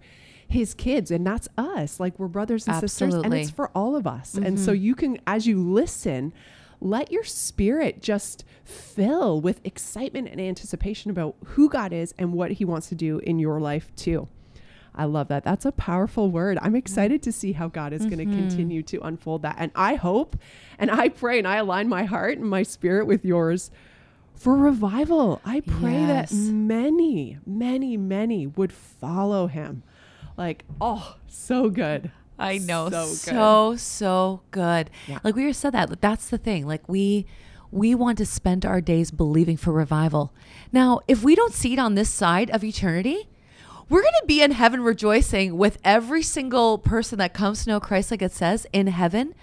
his 0.49 0.73
kids 0.73 1.11
and 1.11 1.25
that's 1.25 1.47
us. 1.57 1.99
Like 1.99 2.17
we're 2.17 2.27
brothers 2.27 2.67
and 2.67 2.79
sisters 2.79 3.13
and 3.13 3.33
it's 3.33 3.51
for 3.51 3.69
all 3.75 3.95
of 3.95 4.07
us. 4.07 4.33
And 4.35 4.59
so 4.59 4.73
mm-hmm. 4.73 4.83
you 4.83 4.95
can, 4.95 5.19
as 5.27 5.47
you 5.47 5.61
listen, 5.61 6.33
let 6.81 7.11
your 7.11 7.23
spirit 7.23 8.01
just 8.01 8.45
fill 8.63 9.41
with 9.41 9.59
excitement 9.63 10.27
and 10.29 10.39
anticipation 10.39 11.11
about 11.11 11.35
who 11.45 11.69
God 11.69 11.93
is 11.93 12.13
and 12.17 12.33
what 12.33 12.53
he 12.53 12.65
wants 12.65 12.89
to 12.89 12.95
do 12.95 13.19
in 13.19 13.39
your 13.39 13.59
life 13.59 13.93
too. 13.95 14.27
I 14.95 15.05
love 15.05 15.27
that. 15.29 15.43
That's 15.43 15.65
a 15.65 15.71
powerful 15.71 16.31
word. 16.31 16.57
I'm 16.61 16.75
excited 16.75 17.21
to 17.23 17.31
see 17.31 17.53
how 17.53 17.67
God 17.67 17.93
is 17.93 18.05
going 18.05 18.17
to 18.17 18.25
mm-hmm. 18.25 18.39
continue 18.39 18.83
to 18.83 18.99
unfold 19.01 19.43
that. 19.43 19.55
And 19.57 19.71
I 19.75 19.95
hope 19.95 20.35
and 20.77 20.89
I 20.89 21.09
pray 21.09 21.37
and 21.37 21.47
I 21.47 21.57
align 21.57 21.87
my 21.87 22.03
heart 22.03 22.37
and 22.37 22.49
my 22.49 22.63
spirit 22.63 23.05
with 23.05 23.23
yours 23.23 23.71
for 24.35 24.55
revival. 24.55 25.41
I 25.45 25.59
pray 25.61 26.01
Yes. 26.01 26.31
that 26.31 26.35
many, 26.35 27.37
many, 27.45 27.97
many 27.97 28.47
would 28.47 28.71
follow 28.73 29.47
him. 29.47 29.83
Like, 30.39 30.63
oh, 30.79 31.17
so 31.27 31.69
good. 31.69 32.11
I 32.39 32.59
know. 32.59 32.89
So 32.89 33.05
So 33.07 33.71
good. 33.71 33.79
so, 33.81 34.41
good. 34.51 34.89
Yeah. 35.05 35.19
Like 35.21 35.35
we 35.35 35.45
were 35.45 35.51
said 35.51 35.73
that 35.73 35.99
that's 35.99 36.29
the 36.29 36.37
thing. 36.37 36.65
Like 36.65 36.87
we 36.87 37.25
we 37.71 37.93
want 37.93 38.17
to 38.19 38.25
spend 38.25 38.65
our 38.65 38.79
days 38.79 39.11
believing 39.11 39.57
for 39.57 39.73
revival. 39.73 40.33
Now, 40.71 41.01
if 41.09 41.23
we 41.23 41.35
don't 41.35 41.53
see 41.53 41.73
it 41.73 41.79
on 41.79 41.95
this 41.95 42.09
side 42.09 42.49
of 42.51 42.63
eternity, 42.63 43.27
we're 43.89 44.01
going 44.01 44.13
to 44.21 44.27
be 44.27 44.41
in 44.41 44.51
heaven 44.51 44.81
rejoicing 44.81 45.57
with 45.57 45.77
every 45.83 46.23
single 46.23 46.77
person 46.77 47.19
that 47.19 47.33
comes 47.33 47.65
to 47.65 47.71
know 47.71 47.79
Christ 47.81 48.09
like 48.09 48.21
it 48.21 48.31
says 48.31 48.65
in 48.71 48.87
heaven. 48.87 49.35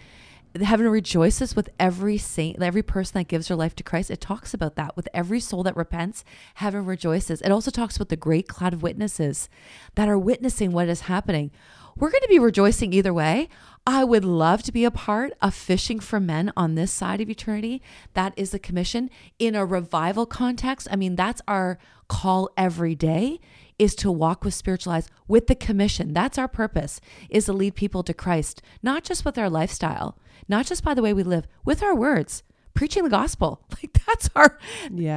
Heaven 0.62 0.88
rejoices 0.88 1.56
with 1.56 1.68
every 1.78 2.18
saint, 2.18 2.62
every 2.62 2.82
person 2.82 3.18
that 3.18 3.28
gives 3.28 3.48
their 3.48 3.56
life 3.56 3.74
to 3.76 3.82
Christ. 3.82 4.10
It 4.10 4.20
talks 4.20 4.54
about 4.54 4.76
that 4.76 4.96
with 4.96 5.08
every 5.12 5.40
soul 5.40 5.62
that 5.64 5.76
repents. 5.76 6.24
Heaven 6.54 6.84
rejoices. 6.84 7.40
It 7.42 7.50
also 7.50 7.70
talks 7.70 7.96
about 7.96 8.08
the 8.08 8.16
great 8.16 8.48
cloud 8.48 8.72
of 8.72 8.82
witnesses 8.82 9.48
that 9.94 10.08
are 10.08 10.18
witnessing 10.18 10.72
what 10.72 10.88
is 10.88 11.02
happening. 11.02 11.50
We're 11.96 12.10
going 12.10 12.22
to 12.22 12.28
be 12.28 12.38
rejoicing 12.38 12.92
either 12.92 13.14
way. 13.14 13.48
I 13.86 14.04
would 14.04 14.24
love 14.24 14.62
to 14.64 14.72
be 14.72 14.84
a 14.84 14.90
part 14.90 15.32
of 15.40 15.54
fishing 15.54 16.00
for 16.00 16.20
men 16.20 16.52
on 16.56 16.74
this 16.74 16.92
side 16.92 17.20
of 17.20 17.30
eternity. 17.30 17.80
That 18.14 18.34
is 18.36 18.50
the 18.50 18.58
commission 18.58 19.08
in 19.38 19.54
a 19.54 19.64
revival 19.64 20.26
context. 20.26 20.88
I 20.90 20.96
mean, 20.96 21.16
that's 21.16 21.40
our 21.48 21.78
call 22.08 22.50
every 22.56 22.94
day 22.94 23.40
is 23.78 23.94
to 23.94 24.10
walk 24.10 24.44
with 24.44 24.54
spiritual 24.54 24.92
eyes 24.92 25.08
with 25.28 25.46
the 25.46 25.54
commission. 25.54 26.12
That's 26.12 26.38
our 26.38 26.48
purpose 26.48 27.00
is 27.28 27.46
to 27.46 27.52
lead 27.52 27.74
people 27.74 28.02
to 28.04 28.14
Christ, 28.14 28.62
not 28.82 29.04
just 29.04 29.24
with 29.24 29.38
our 29.38 29.50
lifestyle, 29.50 30.18
not 30.48 30.66
just 30.66 30.84
by 30.84 30.94
the 30.94 31.02
way 31.02 31.12
we 31.12 31.22
live, 31.22 31.46
with 31.64 31.82
our 31.82 31.94
words, 31.94 32.42
preaching 32.74 33.04
the 33.04 33.10
gospel. 33.10 33.62
Like 33.82 33.98
that's 34.06 34.30
our 34.34 34.58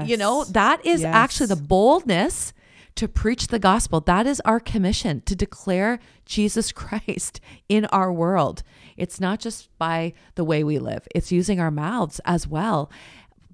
you 0.04 0.18
know, 0.18 0.44
that 0.46 0.86
is 0.86 1.02
Yes. 1.02 1.16
actually 1.16 1.48
the 1.48 1.56
boldness 1.56 2.54
to 2.96 3.08
preach 3.08 3.48
the 3.48 3.60
gospel. 3.60 4.02
That 4.02 4.28
is 4.28 4.42
our 4.42 4.60
commission 4.60 5.22
to 5.22 5.36
declare 5.36 6.00
Jesus 6.26 6.72
Christ 6.82 7.40
in 7.70 7.86
our 7.86 8.12
world. 8.12 8.64
It's 8.98 9.20
not 9.22 9.40
just 9.40 9.70
by 9.78 10.14
the 10.36 10.44
way 10.44 10.64
we 10.64 10.78
live, 10.80 11.08
it's 11.16 11.32
using 11.32 11.60
our 11.60 11.72
mouths 11.72 12.20
as 12.26 12.48
well. 12.48 12.92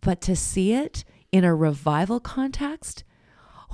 But 0.01 0.21
to 0.21 0.35
see 0.35 0.73
it 0.73 1.03
in 1.31 1.43
a 1.43 1.53
revival 1.53 2.19
context 2.19 3.03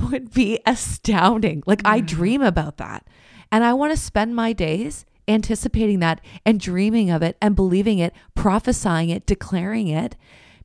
would 0.01 0.33
be 0.33 0.59
astounding. 0.65 1.63
Like, 1.65 1.81
I 1.85 2.01
mm. 2.01 2.07
dream 2.07 2.41
about 2.41 2.77
that. 2.77 3.05
And 3.51 3.63
I 3.63 3.73
want 3.73 3.91
to 3.91 3.97
spend 3.97 4.35
my 4.35 4.53
days 4.53 5.05
anticipating 5.27 5.99
that 5.99 6.21
and 6.45 6.59
dreaming 6.59 7.09
of 7.09 7.21
it 7.21 7.37
and 7.41 7.55
believing 7.55 7.99
it, 7.99 8.13
prophesying 8.35 9.09
it, 9.09 9.25
declaring 9.25 9.87
it 9.87 10.15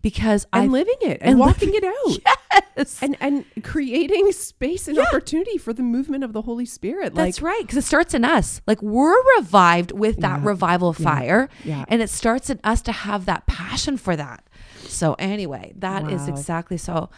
because 0.03 0.47
I 0.53 0.63
And 0.65 0.73
living 0.73 0.95
it 1.01 1.19
and, 1.21 1.31
and 1.33 1.39
walking 1.39 1.73
living- 1.73 1.91
it 1.91 2.25
out. 2.25 2.37
Yes. 2.77 3.03
And 3.03 3.17
and 3.21 3.45
creating 3.63 4.31
space 4.33 4.87
and 4.89 4.99
opportunity 4.99 5.57
for 5.59 5.73
the 5.73 5.83
movement 5.83 6.25
of 6.25 6.33
the 6.33 6.43
Holy 6.43 6.65
Spirit. 6.67 7.15
That's 7.15 7.41
like 7.43 7.47
right, 7.53 7.61
because 7.63 7.79
it 7.79 7.85
starts 7.85 8.13
in 8.15 8.25
us. 8.25 8.61
Like 8.67 8.81
we're 8.83 9.17
revived 9.39 9.93
with 9.93 10.19
that 10.21 10.41
Yeah. 10.43 10.47
revival 10.49 10.93
fire, 10.93 11.49
Yeah. 11.65 11.85
and 11.89 12.01
it 12.03 12.09
starts 12.11 12.51
in 12.51 12.61
us 12.65 12.83
to 12.83 12.93
have 12.93 13.25
that 13.27 13.47
passion 13.47 13.97
for 13.97 14.15
that. 14.17 14.45
So 14.87 15.15
anyway, 15.19 15.73
that 15.77 16.11
is 16.11 16.23
Wow. 16.23 16.29
exactly 16.29 16.77
so. 16.77 17.09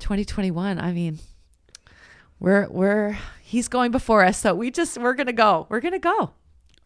2021. 0.00 0.78
I 0.78 0.92
mean, 0.92 1.18
we're 2.40 2.66
we're 2.68 3.16
he's 3.42 3.68
going 3.68 3.90
before 3.92 4.24
us, 4.24 4.38
so 4.38 4.54
we 4.54 4.70
just 4.70 4.98
we're 4.98 5.14
gonna 5.14 5.32
go. 5.32 5.66
We're 5.68 5.80
gonna 5.80 5.98
go. 5.98 6.32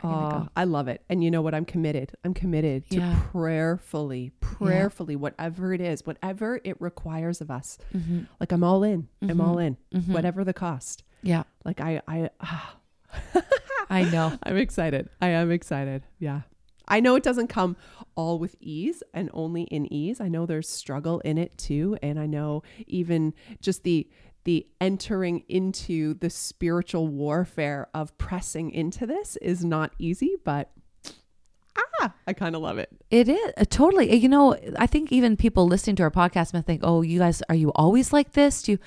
Oh. 0.02 0.46
I 0.56 0.64
love 0.64 0.88
it. 0.88 1.02
And 1.08 1.24
you 1.24 1.30
know 1.30 1.40
what? 1.42 1.54
I'm 1.54 1.64
committed. 1.64 2.12
I'm 2.24 2.34
committed 2.34 2.88
to 2.90 2.98
Yeah. 2.98 3.20
prayerfully, 3.32 4.30
prayerfully, 4.40 5.16
whatever 5.16 5.72
it 5.72 5.80
is, 5.80 6.04
whatever 6.06 6.60
it 6.64 6.76
requires 6.80 7.40
of 7.40 7.50
us. 7.50 7.78
Mm-hmm. 7.94 8.20
Like 8.38 8.52
I'm 8.52 8.62
all 8.62 8.82
in. 8.82 9.08
I'm 9.22 9.40
all 9.40 9.58
in, 9.58 9.76
Mhm. 9.94 10.08
whatever 10.08 10.44
the 10.44 10.52
cost. 10.52 11.02
Yeah, 11.22 11.44
Like 11.64 11.80
I, 11.80 12.02
I, 12.06 12.30
ah, 12.40 12.76
I 13.90 14.04
know. 14.10 14.38
I'm 14.42 14.56
excited. 14.56 15.08
I 15.20 15.28
am 15.28 15.50
excited. 15.50 16.02
Yeah. 16.18 16.42
I 16.88 17.00
know 17.00 17.16
it 17.16 17.22
doesn't 17.24 17.48
come 17.48 17.76
all 18.14 18.38
with 18.38 18.54
ease 18.60 19.02
and 19.12 19.28
only 19.32 19.62
in 19.64 19.92
ease. 19.92 20.20
I 20.20 20.28
know 20.28 20.46
there's 20.46 20.68
struggle 20.68 21.18
in 21.20 21.36
it 21.38 21.56
too. 21.58 21.96
And 22.02 22.18
I 22.20 22.26
know 22.26 22.62
even 22.86 23.34
just 23.60 23.82
the, 23.82 24.08
the 24.46 24.64
entering 24.80 25.42
into 25.48 26.14
the 26.14 26.30
spiritual 26.30 27.08
warfare 27.08 27.88
of 27.92 28.16
pressing 28.16 28.70
into 28.70 29.04
this 29.04 29.36
is 29.42 29.64
not 29.64 29.92
easy, 29.98 30.36
but 30.44 30.70
ah, 32.00 32.14
I 32.28 32.32
kind 32.32 32.54
of 32.54 32.62
love 32.62 32.78
it. 32.78 32.88
It 33.10 33.28
is 33.28 33.52
uh, 33.56 33.64
totally. 33.68 34.14
You 34.14 34.28
know, 34.28 34.56
I 34.78 34.86
think 34.86 35.10
even 35.10 35.36
people 35.36 35.66
listening 35.66 35.96
to 35.96 36.04
our 36.04 36.12
podcast 36.12 36.54
might 36.54 36.64
think, 36.64 36.82
"Oh, 36.84 37.02
you 37.02 37.18
guys, 37.18 37.42
are 37.48 37.56
you 37.56 37.72
always 37.74 38.12
like 38.12 38.32
this?" 38.32 38.62
Do 38.62 38.72
you? 38.72 38.78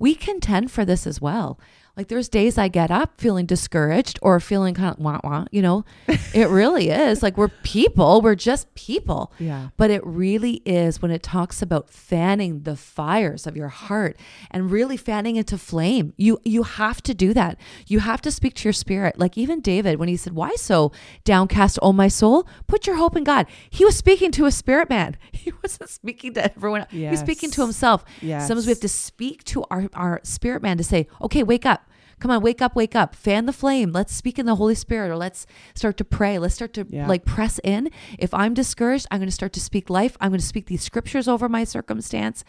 We 0.00 0.16
contend 0.16 0.72
for 0.72 0.84
this 0.84 1.06
as 1.06 1.20
well. 1.20 1.60
Like 1.96 2.08
there's 2.08 2.28
days 2.28 2.58
I 2.58 2.66
get 2.66 2.90
up 2.90 3.20
feeling 3.20 3.46
discouraged 3.46 4.18
or 4.20 4.40
feeling 4.40 4.74
kind 4.74 4.94
of 4.96 4.98
wah 4.98 5.20
wah. 5.22 5.44
You 5.52 5.62
know, 5.62 5.84
it 6.08 6.48
really 6.48 6.90
is. 6.90 7.22
Like 7.22 7.36
we're 7.36 7.48
people. 7.48 8.20
We're 8.20 8.34
just 8.34 8.74
people. 8.74 9.32
Yeah. 9.38 9.68
But 9.76 9.90
it 9.90 10.04
really 10.04 10.54
is 10.64 11.00
when 11.00 11.12
it 11.12 11.22
talks 11.22 11.62
about 11.62 11.90
fanning 11.90 12.62
the 12.62 12.74
fires 12.74 13.46
of 13.46 13.56
your 13.56 13.68
heart 13.68 14.18
and 14.50 14.72
really 14.72 14.96
fanning 14.96 15.36
into 15.36 15.56
flame. 15.56 16.12
You 16.16 16.40
you 16.44 16.64
have 16.64 17.00
to 17.02 17.14
do 17.14 17.32
that. 17.34 17.58
You 17.86 18.00
have 18.00 18.20
to 18.22 18.32
speak 18.32 18.54
to 18.54 18.64
your 18.64 18.72
spirit. 18.72 19.16
Like 19.18 19.38
even 19.38 19.60
David 19.60 20.00
when 20.00 20.08
he 20.08 20.16
said, 20.16 20.32
"Why 20.32 20.56
so 20.56 20.90
downcast, 21.24 21.78
O 21.80 21.92
my 21.92 22.08
soul? 22.08 22.48
Put 22.66 22.88
your 22.88 22.96
hope 22.96 23.16
in 23.16 23.22
God." 23.22 23.46
He 23.70 23.84
was 23.84 23.96
speaking 23.96 24.32
to 24.32 24.46
a 24.46 24.50
spirit 24.50 24.88
man. 24.90 25.16
He 25.44 25.52
wasn't 25.62 25.90
speaking 25.90 26.32
to 26.34 26.44
everyone. 26.54 26.86
He 26.88 27.06
was 27.06 27.20
speaking 27.20 27.50
to 27.50 27.60
himself. 27.60 28.02
Yes. 28.22 28.48
Sometimes 28.48 28.64
we 28.66 28.70
have 28.70 28.80
to 28.80 28.88
speak 28.88 29.44
to 29.44 29.62
our 29.64 29.90
our 29.92 30.20
spirit 30.22 30.62
man 30.62 30.78
to 30.78 30.84
say, 30.84 31.06
"Okay, 31.20 31.42
wake 31.42 31.66
up." 31.66 31.83
Come 32.24 32.30
on, 32.30 32.40
wake 32.40 32.62
up, 32.62 32.74
wake 32.74 32.96
up. 32.96 33.14
Fan 33.14 33.44
the 33.44 33.52
flame. 33.52 33.92
Let's 33.92 34.14
speak 34.14 34.38
in 34.38 34.46
the 34.46 34.54
Holy 34.54 34.74
Spirit 34.74 35.10
or 35.10 35.16
let's 35.18 35.46
start 35.74 35.98
to 35.98 36.06
pray. 36.06 36.38
Let's 36.38 36.54
start 36.54 36.72
to 36.72 36.86
Yeah. 36.88 37.06
like 37.06 37.26
press 37.26 37.60
in. 37.62 37.90
If 38.18 38.32
I'm 38.32 38.54
discouraged, 38.54 39.06
I'm 39.10 39.18
going 39.18 39.28
to 39.28 39.30
start 39.30 39.52
to 39.52 39.60
speak 39.60 39.90
life. 39.90 40.16
I'm 40.22 40.30
going 40.30 40.40
to 40.40 40.46
speak 40.46 40.64
these 40.64 40.82
scriptures 40.82 41.28
over 41.28 41.50
my 41.50 41.64
circumstance. 41.64 42.42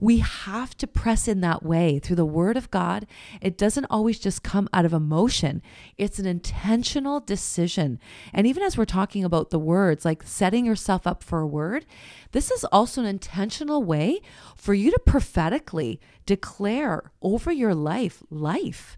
We 0.00 0.18
have 0.18 0.76
to 0.78 0.88
press 0.88 1.28
in 1.28 1.42
that 1.42 1.62
way 1.62 2.00
through 2.00 2.16
the 2.16 2.24
word 2.24 2.56
of 2.56 2.72
God. 2.72 3.06
It 3.40 3.56
doesn't 3.56 3.86
always 3.88 4.18
just 4.18 4.42
come 4.42 4.68
out 4.72 4.84
of 4.84 4.92
emotion, 4.92 5.62
it's 5.96 6.18
an 6.18 6.26
intentional 6.26 7.20
decision. 7.20 8.00
And 8.32 8.48
even 8.48 8.64
as 8.64 8.76
we're 8.76 8.84
talking 8.84 9.22
about 9.22 9.50
the 9.50 9.60
words, 9.60 10.04
like 10.04 10.24
setting 10.24 10.66
yourself 10.66 11.06
up 11.06 11.22
for 11.22 11.38
a 11.38 11.46
word, 11.46 11.86
this 12.32 12.50
is 12.50 12.64
also 12.72 13.00
an 13.00 13.06
intentional 13.06 13.84
way 13.84 14.22
for 14.56 14.74
you 14.74 14.90
to 14.90 14.98
prophetically 14.98 16.00
declare 16.26 17.12
over 17.22 17.52
your 17.52 17.76
life 17.76 18.24
life. 18.28 18.96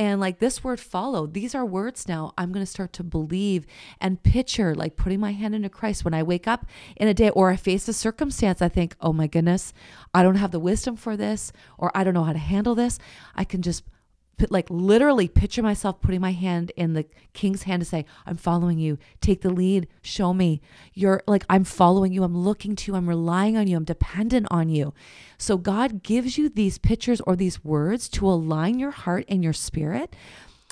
And 0.00 0.18
like 0.18 0.38
this 0.38 0.64
word 0.64 0.80
follow, 0.80 1.26
these 1.26 1.54
are 1.54 1.62
words 1.62 2.08
now 2.08 2.32
I'm 2.38 2.52
going 2.52 2.64
to 2.64 2.70
start 2.70 2.94
to 2.94 3.04
believe 3.04 3.66
and 4.00 4.22
picture 4.22 4.74
like 4.74 4.96
putting 4.96 5.20
my 5.20 5.32
hand 5.32 5.54
into 5.54 5.68
Christ 5.68 6.06
when 6.06 6.14
I 6.14 6.22
wake 6.22 6.48
up 6.48 6.64
in 6.96 7.06
a 7.06 7.12
day 7.12 7.28
or 7.28 7.50
I 7.50 7.56
face 7.56 7.86
a 7.86 7.92
circumstance. 7.92 8.62
I 8.62 8.70
think, 8.70 8.96
oh 9.02 9.12
my 9.12 9.26
goodness, 9.26 9.74
I 10.14 10.22
don't 10.22 10.36
have 10.36 10.52
the 10.52 10.58
wisdom 10.58 10.96
for 10.96 11.18
this 11.18 11.52
or 11.76 11.92
I 11.94 12.02
don't 12.02 12.14
know 12.14 12.24
how 12.24 12.32
to 12.32 12.38
handle 12.38 12.74
this. 12.74 12.98
I 13.34 13.44
can 13.44 13.60
just 13.60 13.84
like 14.48 14.68
literally 14.70 15.28
picture 15.28 15.62
myself 15.62 16.00
putting 16.00 16.20
my 16.20 16.32
hand 16.32 16.72
in 16.76 16.94
the 16.94 17.04
king's 17.32 17.64
hand 17.64 17.80
to 17.82 17.86
say, 17.86 18.04
I'm 18.26 18.36
following 18.36 18.78
you. 18.78 18.98
Take 19.20 19.42
the 19.42 19.50
lead. 19.50 19.88
Show 20.02 20.32
me. 20.32 20.60
You're 20.94 21.22
like, 21.26 21.44
I'm 21.48 21.64
following 21.64 22.12
you. 22.12 22.22
I'm 22.22 22.36
looking 22.36 22.76
to 22.76 22.92
you. 22.92 22.96
I'm 22.96 23.08
relying 23.08 23.56
on 23.56 23.66
you. 23.66 23.76
I'm 23.76 23.84
dependent 23.84 24.46
on 24.50 24.68
you. 24.68 24.94
So 25.38 25.56
God 25.56 26.02
gives 26.02 26.38
you 26.38 26.48
these 26.48 26.78
pictures 26.78 27.20
or 27.22 27.36
these 27.36 27.64
words 27.64 28.08
to 28.10 28.26
align 28.26 28.78
your 28.78 28.92
heart 28.92 29.24
and 29.28 29.42
your 29.42 29.52
spirit. 29.52 30.14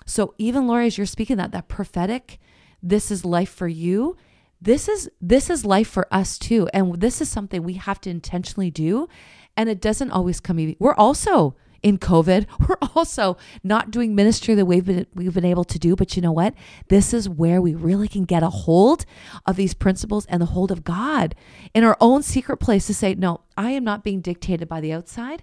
So 0.07 0.35
even 0.39 0.67
Laura, 0.67 0.87
as 0.87 0.97
you're 0.97 1.07
speaking 1.07 1.37
that, 1.37 1.53
that 1.53 1.69
prophetic, 1.69 2.39
this 2.83 3.11
is 3.11 3.25
life 3.25 3.51
for 3.51 3.69
you. 3.69 4.17
This 4.61 4.89
is 4.89 5.09
this 5.21 5.51
is 5.51 5.65
life 5.65 5.89
for 5.89 6.07
us 6.13 6.39
too. 6.39 6.69
And 6.73 7.01
this 7.01 7.21
is 7.21 7.29
something 7.29 7.63
we 7.63 7.75
have 7.75 8.01
to 8.03 8.11
intentionally 8.11 8.71
do. 8.71 9.09
And 9.57 9.69
it 9.69 9.81
doesn't 9.81 10.11
always 10.11 10.41
come 10.41 10.59
easy. 10.59 10.77
We're 10.79 10.95
also 10.95 11.55
in 11.83 11.99
COVID. 11.99 12.47
We're 12.69 12.89
also 12.95 13.37
not 13.63 13.91
doing 13.91 14.15
ministry 14.15 14.55
that 14.55 14.67
we've 14.67 14.85
been 14.85 15.07
we've 15.15 15.35
been 15.35 15.45
able 15.45 15.65
to 15.65 15.79
do. 15.79 15.97
But 15.97 16.17
you 16.17 16.23
know 16.23 16.33
what? 16.33 16.55
This 16.89 17.13
is 17.13 17.29
where 17.29 17.61
we 17.61 17.75
really 17.75 18.09
can 18.09 18.25
get 18.25 18.43
a 18.43 18.51
hold 18.51 19.05
of 19.47 19.57
these 19.57 19.75
principles 19.75 20.27
and 20.27 20.41
the 20.41 20.47
hold 20.47 20.71
of 20.71 20.85
God 20.85 21.35
in 21.75 21.85
our 21.85 21.97
own 22.01 22.23
secret 22.23 22.59
place 22.59 22.87
to 22.87 22.95
say, 22.95 23.15
no, 23.15 23.43
I 23.57 23.71
am 23.71 23.85
not 23.85 24.05
being 24.05 24.21
dictated 24.21 24.69
by 24.69 24.81
the 24.81 24.93
outside. 24.93 25.43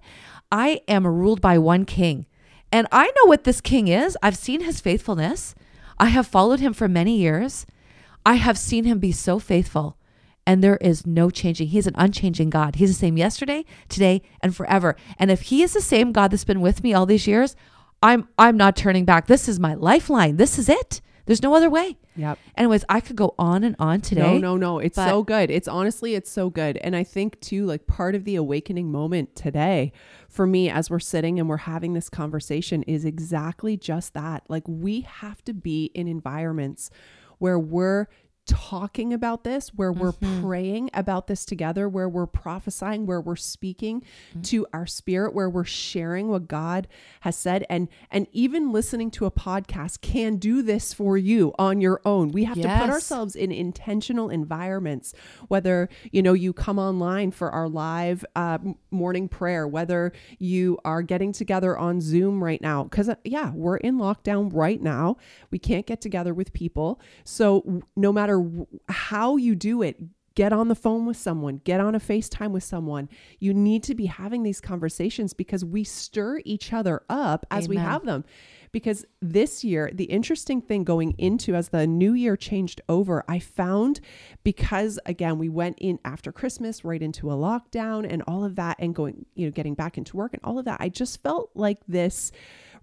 I 0.51 0.81
am 0.87 1.07
ruled 1.07 1.41
by 1.41 1.57
one 1.57 1.85
king. 1.85 2.25
And 2.71 2.87
I 2.91 3.05
know 3.05 3.25
what 3.25 3.43
this 3.43 3.61
king 3.61 3.87
is. 3.87 4.17
I've 4.21 4.37
seen 4.37 4.61
his 4.61 4.81
faithfulness. 4.81 5.55
I 5.97 6.07
have 6.07 6.27
followed 6.27 6.59
him 6.59 6.73
for 6.73 6.87
many 6.87 7.17
years. 7.17 7.65
I 8.25 8.35
have 8.35 8.57
seen 8.57 8.83
him 8.83 8.99
be 8.99 9.11
so 9.11 9.39
faithful 9.39 9.97
and 10.45 10.63
there 10.63 10.77
is 10.77 11.05
no 11.05 11.29
changing. 11.29 11.69
He's 11.69 11.87
an 11.87 11.95
unchanging 11.97 12.49
God. 12.49 12.75
He's 12.75 12.89
the 12.89 12.99
same 12.99 13.17
yesterday, 13.17 13.65
today, 13.89 14.21
and 14.41 14.55
forever. 14.55 14.95
And 15.17 15.31
if 15.31 15.43
he 15.43 15.63
is 15.63 15.73
the 15.73 15.81
same 15.81 16.11
God 16.11 16.31
that's 16.31 16.43
been 16.45 16.61
with 16.61 16.83
me 16.83 16.93
all 16.93 17.05
these 17.05 17.27
years, 17.27 17.55
I'm 18.03 18.27
I'm 18.37 18.57
not 18.57 18.75
turning 18.75 19.05
back. 19.05 19.27
This 19.27 19.47
is 19.47 19.59
my 19.59 19.73
lifeline. 19.73 20.37
This 20.37 20.59
is 20.59 20.69
it. 20.69 21.01
There's 21.25 21.41
no 21.41 21.55
other 21.55 21.71
way. 21.71 21.97
Yep. 22.15 22.37
Anyways, 22.55 22.85
I 22.87 22.99
could 22.99 23.15
go 23.15 23.33
on 23.39 23.63
and 23.63 23.75
on 23.79 24.01
today. 24.01 24.21
No, 24.21 24.37
no, 24.37 24.57
no. 24.57 24.79
It's 24.79 24.95
so 24.95 25.23
good. 25.23 25.49
It's 25.49 25.67
honestly, 25.67 26.13
it's 26.13 26.29
so 26.29 26.51
good. 26.51 26.77
And 26.77 26.95
I 26.95 27.03
think 27.03 27.41
too, 27.41 27.65
like 27.65 27.87
part 27.87 28.13
of 28.13 28.25
the 28.25 28.35
awakening 28.35 28.91
moment 28.91 29.35
today 29.35 29.91
for 30.29 30.45
me 30.45 30.69
as 30.69 30.89
we're 30.89 30.99
sitting 30.99 31.39
and 31.39 31.49
we're 31.49 31.57
having 31.57 31.93
this 31.93 32.09
conversation 32.09 32.83
is 32.83 33.05
exactly 33.05 33.75
just 33.75 34.13
that. 34.13 34.43
Like 34.49 34.67
we 34.67 35.01
have 35.01 35.43
to 35.45 35.53
be 35.53 35.85
in 35.95 36.07
environments 36.07 36.91
where 37.39 37.59
we're 37.59 38.07
talking 38.45 39.13
about 39.13 39.43
this, 39.43 39.69
where 39.69 39.91
we're 39.91 40.11
mm-hmm. 40.11 40.41
praying 40.41 40.89
about 40.93 41.27
this 41.27 41.45
together, 41.45 41.89
where 41.89 42.07
we're 42.07 42.25
prophesying, 42.25 43.05
where 43.05 43.21
we're 43.21 43.35
speaking 43.35 44.01
mm-hmm. 44.01 44.41
to 44.41 44.67
our 44.73 44.85
spirit, 44.85 45.33
where 45.33 45.49
we're 45.49 45.63
sharing 45.63 46.27
what 46.29 46.47
God 46.47 46.87
has 47.21 47.35
said. 47.35 47.65
And 47.69 47.87
and 48.11 48.27
even 48.31 48.71
listening 48.71 49.11
to 49.11 49.25
a 49.25 49.31
podcast 49.31 50.01
can 50.01 50.37
do 50.37 50.61
this 50.61 50.93
for 50.93 51.17
you 51.17 51.53
on 51.57 51.81
your 51.81 52.01
own. 52.05 52.31
We 52.31 52.43
have 52.45 52.61
to 52.61 52.67
put 52.67 52.89
ourselves 52.89 53.35
in 53.35 53.51
intentional 53.51 54.29
environments, 54.29 55.13
whether 55.47 55.89
you 56.11 56.21
know 56.21 56.33
you 56.33 56.53
come 56.53 56.79
online 56.79 57.31
for 57.31 57.49
our 57.51 57.67
live 57.67 58.25
uh, 58.35 58.59
morning 58.91 59.27
prayer, 59.27 59.67
whether 59.67 60.13
you 60.39 60.77
are 60.85 61.01
getting 61.01 61.31
together 61.31 61.77
on 61.77 62.01
Zoom 62.01 62.43
right 62.43 62.61
now, 62.61 62.83
because 62.83 63.09
uh, 63.09 63.15
yeah, 63.23 63.51
we're 63.53 63.77
in 63.77 63.97
lockdown 63.97 64.49
right 64.53 64.81
now. 64.81 65.17
We 65.51 65.59
can't 65.59 65.85
get 65.85 66.01
together 66.01 66.33
with 66.33 66.53
people, 66.53 66.99
so 67.23 67.83
no 67.95 68.13
matter 68.13 68.34
w- 68.41 68.67
how 68.89 69.37
you 69.37 69.55
do 69.55 69.81
it. 69.81 69.97
Get 70.35 70.51
on 70.51 70.67
the 70.67 70.75
phone 70.75 71.05
with 71.05 71.15
someone, 71.15 71.61
get 71.63 71.79
on 71.79 71.95
a 71.95 71.99
FaceTime 71.99 72.51
with 72.51 72.63
someone. 72.63 73.07
You 73.39 73.53
need 73.53 73.83
to 73.83 73.95
be 73.95 74.07
having 74.07 74.43
these 74.43 74.59
conversations 74.59 75.33
because 75.33 75.63
we 75.63 75.85
stir 75.85 76.41
each 76.43 76.73
other 76.73 77.03
up 77.09 77.45
as 77.51 77.69
we 77.69 77.77
have 77.77 78.05
them 78.05 78.25
because 78.75 79.05
this 79.21 79.63
year 79.63 79.89
the 79.93 80.03
interesting 80.03 80.61
thing 80.61 80.83
going 80.83 81.13
into 81.17 81.55
as 81.55 81.69
the 81.69 81.87
new 81.87 82.11
year 82.11 82.35
changed 82.35 82.81
over 82.89 83.23
i 83.29 83.39
found 83.39 84.01
because 84.43 84.99
again 85.05 85.37
we 85.37 85.47
went 85.47 85.77
in 85.79 85.97
after 86.03 86.29
christmas 86.29 86.83
right 86.83 87.01
into 87.01 87.31
a 87.31 87.35
lockdown 87.35 88.05
and 88.07 88.21
all 88.27 88.43
of 88.43 88.57
that 88.57 88.75
and 88.77 88.93
going 88.93 89.25
you 89.33 89.45
know 89.45 89.51
getting 89.51 89.75
back 89.75 89.97
into 89.97 90.17
work 90.17 90.33
and 90.33 90.41
all 90.43 90.59
of 90.59 90.65
that 90.65 90.75
i 90.81 90.89
just 90.89 91.23
felt 91.23 91.49
like 91.55 91.77
this 91.87 92.33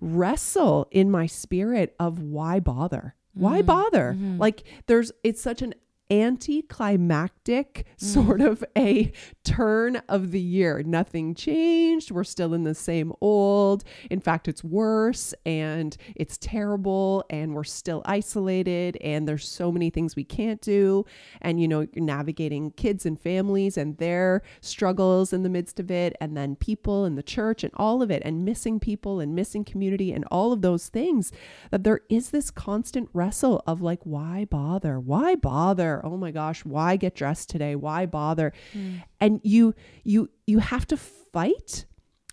wrestle 0.01 0.89
in 0.91 1.11
my 1.11 1.27
spirit 1.27 1.95
of 2.01 2.21
why 2.21 2.59
bother 2.59 3.15
why 3.35 3.59
mm-hmm. 3.59 3.67
bother? 3.67 4.13
Mm-hmm. 4.13 4.39
Like 4.39 4.65
there's 4.87 5.13
it's 5.25 5.41
such 5.41 5.63
an 5.63 5.75
anticlimactic 6.11 7.87
mm. 7.99 8.01
sort 8.01 8.41
of 8.41 8.63
a 8.77 9.13
turn 9.45 9.97
of 10.09 10.31
the 10.31 10.41
year. 10.41 10.83
Nothing 10.83 11.35
changed. 11.35 12.11
We're 12.11 12.25
still 12.25 12.55
in 12.55 12.65
the 12.65 12.75
same 12.75 13.13
old. 13.21 13.85
In 14.11 14.21
fact, 14.21 14.49
it's 14.49 14.63
worse 14.63 15.35
and 15.47 15.97
it's 16.15 16.37
terrible 16.39 17.25
and 17.31 17.55
we're 17.55 17.65
still 17.65 18.03
isolated 18.05 18.99
and 19.01 19.27
there's 19.27 19.49
so 19.49 19.73
many 19.73 19.91
things 19.91 20.17
we 20.17 20.25
can't 20.25 20.61
do. 20.61 21.05
And 21.41 21.61
you 21.61 21.69
know, 21.69 21.87
you're 21.93 22.05
navigating 22.05 22.73
kids 22.73 23.07
and 23.07 23.19
families 23.21 23.77
and 23.77 23.97
their 23.99 24.43
struggles 24.61 25.33
in 25.33 25.43
the 25.43 25.51
midst 25.51 25.81
of 25.81 25.91
it 25.91 26.17
and 26.21 26.37
then 26.37 26.57
people 26.57 27.05
in 27.05 27.15
the 27.15 27.23
church 27.23 27.65
and 27.65 27.73
all 27.77 28.03
of 28.03 28.11
it 28.11 28.23
and 28.25 28.45
missing 28.45 28.81
people 28.81 29.21
and 29.21 29.35
missing 29.35 29.65
community 29.65 30.13
and 30.13 30.25
all 30.31 30.53
of 30.53 30.63
those 30.63 30.89
things 30.89 31.33
that 31.71 31.85
there 31.85 32.01
is 32.09 32.31
this 32.31 32.51
constant 32.51 33.09
wrestle 33.13 33.63
of 33.67 33.81
like 33.81 34.01
why 34.05 34.47
bother? 34.51 35.01
Why 35.01 35.35
bother? 35.35 35.92
Oh 36.05 36.17
my 36.17 36.31
gosh, 36.31 36.65
why 36.65 36.97
get 36.97 37.15
dressed 37.15 37.51
today? 37.51 37.75
Why 37.77 38.07
bother? 38.07 38.53
Mm. 38.73 39.03
And 39.21 39.41
you 39.43 39.75
you 40.05 40.31
you 40.47 40.61
have 40.61 40.87
to 40.89 40.97
fight 40.97 41.85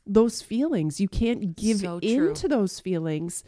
those 0.06 0.42
feelings. 0.42 1.00
You 1.00 1.08
can't 1.08 1.56
give 1.56 1.78
So 1.80 2.00
true. 2.00 2.30
into 2.30 2.48
those 2.48 2.80
feelings 2.80 3.44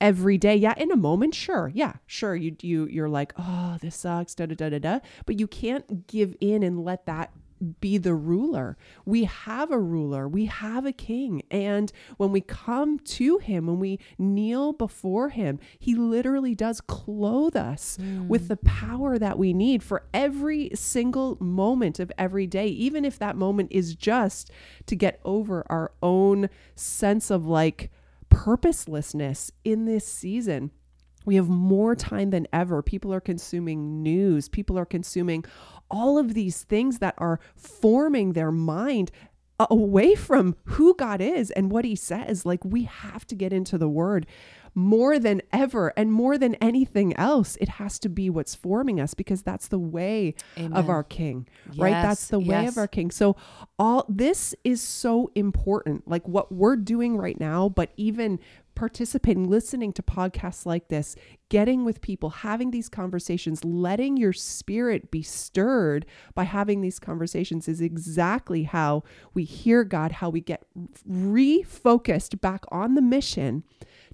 every 0.00 0.38
day. 0.38 0.56
Yeah, 0.56 0.74
in 0.76 0.90
a 0.90 0.96
moment, 0.96 1.34
sure. 1.34 1.70
Yeah, 1.74 1.94
sure. 2.06 2.34
You 2.34 2.56
you 2.62 2.86
you're 2.86 3.08
like, 3.08 3.32
oh, 3.38 3.76
this 3.82 3.96
sucks, 3.96 4.34
da 4.34 4.46
da 4.46 4.54
da 4.54 4.70
da 4.70 4.78
da. 4.78 4.98
But 5.26 5.38
you 5.38 5.46
can't 5.46 6.06
give 6.06 6.34
in 6.40 6.62
and 6.62 6.84
let 6.84 7.04
that 7.06 7.32
be 7.80 7.98
the 7.98 8.14
ruler. 8.14 8.76
We 9.04 9.24
have 9.24 9.70
a 9.70 9.78
ruler, 9.78 10.28
we 10.28 10.46
have 10.46 10.86
a 10.86 10.92
king. 10.92 11.42
And 11.50 11.92
when 12.16 12.32
we 12.32 12.40
come 12.40 12.98
to 12.98 13.38
him, 13.38 13.66
when 13.66 13.78
we 13.78 13.98
kneel 14.18 14.72
before 14.72 15.30
him, 15.30 15.58
he 15.78 15.94
literally 15.94 16.54
does 16.54 16.80
clothe 16.80 17.56
us 17.56 17.96
hmm. 17.96 18.28
with 18.28 18.48
the 18.48 18.56
power 18.56 19.18
that 19.18 19.38
we 19.38 19.52
need 19.52 19.82
for 19.82 20.06
every 20.12 20.70
single 20.74 21.36
moment 21.40 21.98
of 21.98 22.12
every 22.18 22.46
day, 22.46 22.66
even 22.68 23.04
if 23.04 23.18
that 23.18 23.36
moment 23.36 23.72
is 23.72 23.94
just 23.94 24.50
to 24.86 24.96
get 24.96 25.20
over 25.24 25.64
our 25.70 25.92
own 26.02 26.48
sense 26.74 27.30
of 27.30 27.46
like 27.46 27.90
purposelessness 28.28 29.50
in 29.64 29.84
this 29.84 30.06
season. 30.06 30.70
We 31.24 31.34
have 31.34 31.48
more 31.48 31.96
time 31.96 32.30
than 32.30 32.46
ever. 32.52 32.82
People 32.82 33.12
are 33.12 33.20
consuming 33.20 34.02
news. 34.02 34.48
People 34.48 34.78
are 34.78 34.86
consuming 34.86 35.44
all 35.90 36.18
of 36.18 36.34
these 36.34 36.62
things 36.64 36.98
that 36.98 37.14
are 37.18 37.40
forming 37.54 38.32
their 38.32 38.52
mind 38.52 39.10
away 39.58 40.14
from 40.14 40.56
who 40.64 40.94
God 40.94 41.20
is 41.20 41.50
and 41.52 41.70
what 41.70 41.84
he 41.84 41.96
says. 41.96 42.44
Like 42.44 42.64
we 42.64 42.84
have 42.84 43.26
to 43.28 43.34
get 43.34 43.52
into 43.52 43.78
the 43.78 43.88
word 43.88 44.26
more 44.76 45.18
than 45.18 45.40
ever 45.54 45.92
and 45.96 46.12
more 46.12 46.36
than 46.36 46.54
anything 46.56 47.16
else. 47.16 47.56
It 47.62 47.70
has 47.70 47.98
to 48.00 48.10
be 48.10 48.28
what's 48.28 48.54
forming 48.54 49.00
us 49.00 49.14
because 49.14 49.42
that's 49.42 49.68
the 49.68 49.78
way 49.78 50.34
of 50.56 50.90
our 50.90 51.02
king, 51.02 51.48
right? 51.76 51.90
That's 51.90 52.28
the 52.28 52.38
way 52.38 52.62
yes. 52.62 52.72
of 52.72 52.78
our 52.78 52.86
king. 52.86 53.10
So 53.10 53.36
all 53.78 54.04
this 54.06 54.54
is 54.64 54.82
so 54.82 55.30
important. 55.34 56.06
Like 56.06 56.28
what 56.28 56.52
we're 56.52 56.76
doing 56.76 57.16
right 57.16 57.40
now, 57.40 57.70
but 57.70 57.90
even 57.96 58.38
participating, 58.74 59.48
listening 59.48 59.94
to 59.94 60.02
podcasts 60.02 60.66
like 60.66 60.88
this, 60.88 61.16
getting 61.48 61.82
with 61.82 62.02
people, 62.02 62.28
having 62.28 62.70
these 62.70 62.90
conversations, 62.90 63.64
letting 63.64 64.18
your 64.18 64.34
spirit 64.34 65.10
be 65.10 65.22
stirred 65.22 66.04
by 66.34 66.44
having 66.44 66.82
these 66.82 66.98
conversations 66.98 67.66
is 67.66 67.80
exactly 67.80 68.64
how 68.64 69.02
we 69.32 69.44
hear 69.44 69.84
God, 69.84 70.12
how 70.12 70.28
we 70.28 70.42
get 70.42 70.66
refocused 71.10 72.38
back 72.42 72.64
on 72.70 72.94
the 72.94 73.00
mission 73.00 73.64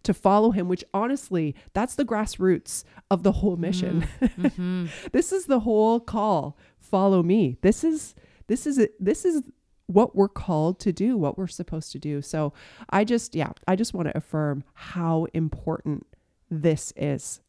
to 0.05 0.15
follow 0.15 0.51
him, 0.51 0.69
which 0.69 0.85
honestly, 0.93 1.55
that's 1.73 1.95
the 1.95 2.05
grassroots 2.05 2.85
of 3.11 3.23
the 3.23 3.33
whole 3.33 3.57
mission. 3.57 4.07
Mm, 4.21 4.31
mm-hmm. 4.37 4.87
this 5.13 5.33
is 5.33 5.47
the 5.47 5.61
whole 5.61 6.01
call. 6.01 6.57
Follow 6.79 7.23
me. 7.23 7.57
This 7.63 7.85
is 7.85 8.15
this 8.47 8.67
is 8.67 8.79
it. 8.79 8.95
This 8.99 9.25
is 9.25 9.43
what 9.87 10.17
we're 10.17 10.29
called 10.29 10.81
to 10.81 10.93
do, 10.93 11.17
what 11.17 11.37
we're 11.37 11.47
supposed 11.47 11.93
to 11.93 11.99
do. 11.99 12.23
So 12.23 12.53
I 12.91 13.05
just, 13.05 13.35
yeah, 13.35 13.53
I 13.67 13.77
just 13.77 13.95
want 13.95 14.09
to 14.09 14.17
affirm 14.17 14.65
how 14.75 15.27
important 15.35 16.07
this 16.51 16.93
is 16.97 17.41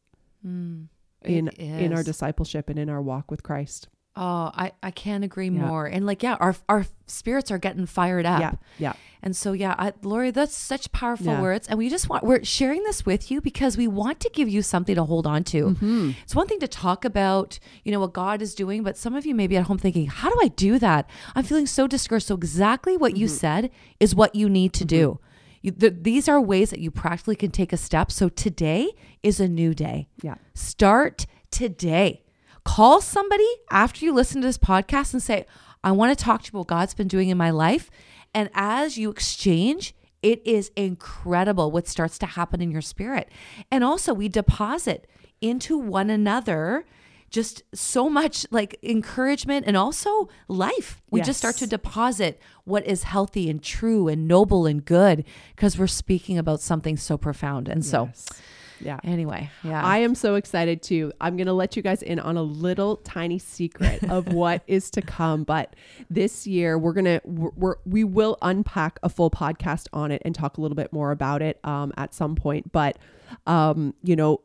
mm, 0.45 0.87
in 1.23 1.47
It 1.49 1.59
in 1.59 1.93
our 1.93 2.03
discipleship 2.03 2.69
and 2.69 2.79
in 2.79 2.89
our 2.89 3.01
walk 3.01 3.29
with 3.31 3.43
Christ. 3.43 3.87
Oh, 4.15 4.51
I, 4.53 4.73
I 4.83 4.91
can't 4.91 5.23
agree 5.23 5.49
Yeah. 5.49 5.65
more. 5.65 5.85
And 5.87 6.05
like, 6.05 6.21
yeah, 6.21 6.35
our 6.39 6.55
our 6.69 6.85
spirits 7.07 7.49
are 7.51 7.57
getting 7.57 7.85
fired 7.87 8.25
up. 8.27 8.39
Yeah, 8.41 8.53
yeah. 8.77 8.93
And 9.23 9.35
so, 9.35 9.53
yeah, 9.53 9.73
I, 9.77 9.93
Lori, 10.03 10.31
that's 10.31 10.55
such 10.55 10.91
powerful 10.91 11.27
Yeah. 11.27 11.41
words. 11.41 11.67
And 11.67 11.77
we 11.79 11.89
just 11.89 12.09
want, 12.09 12.23
we're 12.25 12.43
sharing 12.43 12.83
this 12.83 13.05
with 13.05 13.31
you 13.31 13.39
because 13.39 13.77
we 13.77 13.87
want 13.87 14.19
to 14.19 14.29
give 14.33 14.49
you 14.49 14.61
something 14.61 14.95
to 14.95 15.03
hold 15.05 15.25
on 15.25 15.45
to. 15.45 15.63
Mm-hmm. 15.67 16.11
It's 16.23 16.35
one 16.35 16.45
thing 16.45 16.59
to 16.59 16.67
talk 16.67 17.05
about, 17.05 17.57
you 17.85 17.91
know, 17.93 18.01
what 18.01 18.11
God 18.13 18.41
is 18.41 18.53
doing, 18.53 18.83
but 18.83 18.97
some 18.97 19.15
of 19.15 19.25
you 19.25 19.33
may 19.33 19.47
be 19.47 19.55
at 19.55 19.63
home 19.63 19.77
thinking, 19.77 20.07
how 20.07 20.29
do 20.29 20.37
I 20.43 20.49
do 20.49 20.77
that? 20.79 21.09
I'm 21.35 21.43
feeling 21.45 21.67
so 21.67 21.87
discouraged. 21.87 22.27
So, 22.27 22.35
exactly 22.35 22.97
what 22.97 23.13
Mm-hmm. 23.13 23.21
you 23.21 23.27
said 23.29 23.71
is 23.99 24.13
what 24.13 24.35
you 24.35 24.49
need 24.49 24.73
to 24.73 24.85
do. 24.85 25.19
You, 25.61 25.71
th- 25.71 25.93
these 26.01 26.27
are 26.27 26.41
ways 26.41 26.71
that 26.71 26.79
you 26.79 26.91
practically 26.91 27.37
can 27.37 27.49
take 27.51 27.71
a 27.71 27.77
step. 27.77 28.11
So, 28.11 28.27
today 28.27 28.91
is 29.23 29.39
a 29.39 29.47
new 29.47 29.73
day. 29.73 30.09
Yeah. 30.21 30.35
Start 30.53 31.25
today. 31.49 32.22
Call 32.65 33.01
somebody 33.01 33.47
after 33.69 34.05
you 34.05 34.13
listen 34.13 34.41
to 34.41 34.47
this 34.47 34.57
podcast 34.57 35.13
and 35.13 35.21
say, 35.21 35.45
I 35.83 35.91
want 35.91 36.17
to 36.17 36.23
talk 36.23 36.43
to 36.43 36.45
you 36.47 36.49
about 36.51 36.59
what 36.59 36.67
God's 36.67 36.93
been 36.93 37.07
doing 37.07 37.29
in 37.29 37.37
my 37.37 37.49
life. 37.49 37.89
And 38.33 38.49
as 38.53 38.97
you 38.97 39.09
exchange, 39.09 39.93
it 40.21 40.41
is 40.45 40.71
incredible 40.75 41.69
what 41.71 41.87
starts 41.87 42.17
to 42.19 42.25
happen 42.25 42.61
in 42.61 42.71
your 42.71 42.81
spirit. 42.81 43.29
And 43.69 43.83
also, 43.83 44.13
we 44.13 44.29
deposit 44.29 45.07
into 45.41 45.77
one 45.77 46.09
another 46.09 46.85
just 47.29 47.63
so 47.73 48.07
much 48.09 48.45
like 48.51 48.77
encouragement 48.83 49.65
and 49.67 49.75
also 49.75 50.29
life. 50.47 51.01
We 51.09 51.19
just 51.25 51.39
start 51.39 51.55
to 51.57 51.67
deposit 51.67 52.39
what 52.63 52.85
is 52.85 53.03
healthy 53.03 53.49
and 53.49 53.61
true 53.61 54.07
and 54.07 54.27
noble 54.27 54.65
and 54.67 54.85
good 54.85 55.25
because 55.55 55.77
we're 55.77 55.87
speaking 55.87 56.37
about 56.37 56.61
something 56.61 56.95
so 56.95 57.17
profound. 57.17 57.67
And 57.67 57.83
so, 57.83 58.05
Yes. 58.05 58.27
Yeah. 58.83 58.99
anyway, 59.03 59.49
yeah. 59.63 59.83
I 59.83 59.99
am 59.99 60.15
so 60.15 60.35
excited 60.35 60.81
too. 60.81 61.11
I'm 61.21 61.37
going 61.37 61.47
to 61.47 61.53
let 61.53 61.75
you 61.75 61.81
guys 61.81 62.01
in 62.01 62.19
on 62.19 62.37
a 62.37 62.43
little 62.43 62.97
tiny 62.97 63.39
secret 63.39 64.03
of 64.05 64.27
what 64.33 64.63
is 64.67 64.89
to 64.91 65.01
come. 65.01 65.43
But 65.43 65.75
this 66.09 66.45
year, 66.45 66.77
we're 66.77 66.93
going 66.93 67.05
to, 67.05 67.21
we're, 67.23 67.51
we're, 67.55 67.75
we 67.85 68.03
will 68.03 68.37
unpack 68.41 68.99
a 69.03 69.09
full 69.09 69.31
podcast 69.31 69.87
on 69.93 70.11
it 70.11 70.21
and 70.25 70.35
talk 70.35 70.57
a 70.57 70.61
little 70.61 70.75
bit 70.75 70.91
more 70.93 71.11
about 71.11 71.41
it 71.41 71.59
um, 71.63 71.93
at 71.97 72.13
some 72.13 72.35
point. 72.35 72.71
But, 72.71 72.97
um, 73.47 73.93
you 74.03 74.15
know, 74.15 74.41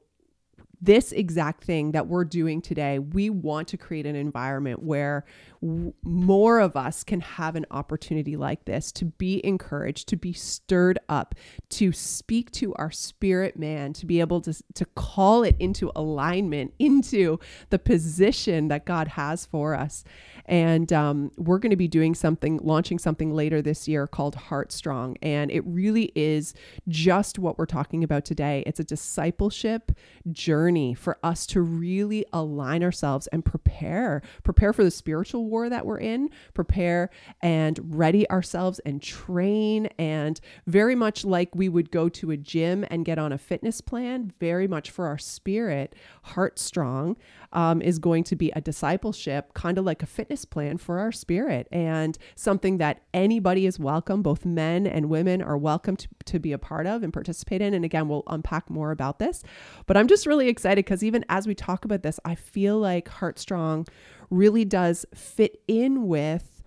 this 0.80 1.12
exact 1.12 1.64
thing 1.64 1.92
that 1.92 2.06
we're 2.06 2.24
doing 2.24 2.60
today, 2.60 2.98
we 2.98 3.30
want 3.30 3.68
to 3.68 3.76
create 3.76 4.06
an 4.06 4.14
environment 4.14 4.82
where 4.82 5.24
w- 5.60 5.92
more 6.02 6.60
of 6.60 6.76
us 6.76 7.02
can 7.02 7.20
have 7.20 7.56
an 7.56 7.66
opportunity 7.70 8.36
like 8.36 8.64
this 8.64 8.92
to 8.92 9.06
be 9.06 9.44
encouraged, 9.44 10.08
to 10.08 10.16
be 10.16 10.32
stirred 10.32 10.98
up, 11.08 11.34
to 11.70 11.92
speak 11.92 12.50
to 12.52 12.74
our 12.74 12.90
spirit 12.90 13.58
man, 13.58 13.92
to 13.94 14.06
be 14.06 14.20
able 14.20 14.40
to, 14.40 14.54
to 14.74 14.84
call 14.84 15.42
it 15.42 15.56
into 15.58 15.90
alignment, 15.96 16.72
into 16.78 17.38
the 17.70 17.78
position 17.78 18.68
that 18.68 18.84
God 18.84 19.08
has 19.08 19.46
for 19.46 19.74
us. 19.74 20.04
And 20.48 20.92
um, 20.92 21.30
we're 21.36 21.58
going 21.58 21.70
to 21.70 21.76
be 21.76 21.88
doing 21.88 22.14
something, 22.14 22.58
launching 22.62 22.98
something 22.98 23.34
later 23.34 23.60
this 23.60 23.86
year 23.86 24.06
called 24.06 24.34
Heart 24.34 24.72
Strong. 24.72 25.18
And 25.22 25.50
it 25.50 25.62
really 25.66 26.10
is 26.14 26.54
just 26.88 27.38
what 27.38 27.58
we're 27.58 27.66
talking 27.66 28.02
about 28.02 28.24
today. 28.24 28.64
It's 28.66 28.80
a 28.80 28.84
discipleship 28.84 29.92
journey 30.32 30.94
for 30.94 31.18
us 31.22 31.46
to 31.48 31.60
really 31.60 32.24
align 32.32 32.82
ourselves 32.82 33.26
and 33.28 33.44
prepare, 33.44 34.22
prepare 34.42 34.72
for 34.72 34.82
the 34.82 34.90
spiritual 34.90 35.44
war 35.44 35.68
that 35.68 35.84
we're 35.84 36.00
in, 36.00 36.30
prepare 36.54 37.10
and 37.42 37.78
ready 37.84 38.28
ourselves 38.30 38.78
and 38.80 39.02
train. 39.02 39.86
And 39.98 40.40
very 40.66 40.94
much 40.94 41.24
like 41.24 41.54
we 41.54 41.68
would 41.68 41.90
go 41.90 42.08
to 42.08 42.30
a 42.30 42.36
gym 42.38 42.86
and 42.90 43.04
get 43.04 43.18
on 43.18 43.32
a 43.32 43.38
fitness 43.38 43.82
plan, 43.82 44.32
very 44.40 44.66
much 44.66 44.90
for 44.90 45.06
our 45.06 45.18
spirit, 45.18 45.94
Heart 46.22 46.58
Strong 46.58 47.16
um, 47.52 47.80
is 47.82 47.98
going 47.98 48.24
to 48.24 48.36
be 48.36 48.50
a 48.52 48.60
discipleship, 48.60 49.54
kind 49.54 49.78
of 49.78 49.84
like 49.84 50.02
a 50.02 50.06
fitness 50.06 50.37
plan 50.44 50.78
for 50.78 50.98
our 50.98 51.12
spirit, 51.12 51.68
and 51.72 52.18
something 52.34 52.78
that 52.78 53.02
anybody 53.14 53.66
is 53.66 53.78
welcome, 53.78 54.22
both 54.22 54.44
men 54.44 54.86
and 54.86 55.08
women 55.08 55.42
are 55.42 55.56
welcome 55.56 55.96
to, 55.96 56.08
to 56.26 56.38
be 56.38 56.52
a 56.52 56.58
part 56.58 56.86
of 56.86 57.02
and 57.02 57.12
participate 57.12 57.60
in. 57.60 57.74
And 57.74 57.84
again, 57.84 58.08
we'll 58.08 58.24
unpack 58.26 58.70
more 58.70 58.90
about 58.90 59.18
this. 59.18 59.42
But 59.86 59.96
I'm 59.96 60.08
just 60.08 60.26
really 60.26 60.48
excited 60.48 60.84
because 60.84 61.02
even 61.02 61.24
as 61.28 61.46
we 61.46 61.54
talk 61.54 61.84
about 61.84 62.02
this, 62.02 62.20
I 62.24 62.34
feel 62.34 62.78
like 62.78 63.08
Heartstrong 63.08 63.86
really 64.30 64.64
does 64.64 65.06
fit 65.14 65.62
in 65.66 66.06
with 66.06 66.57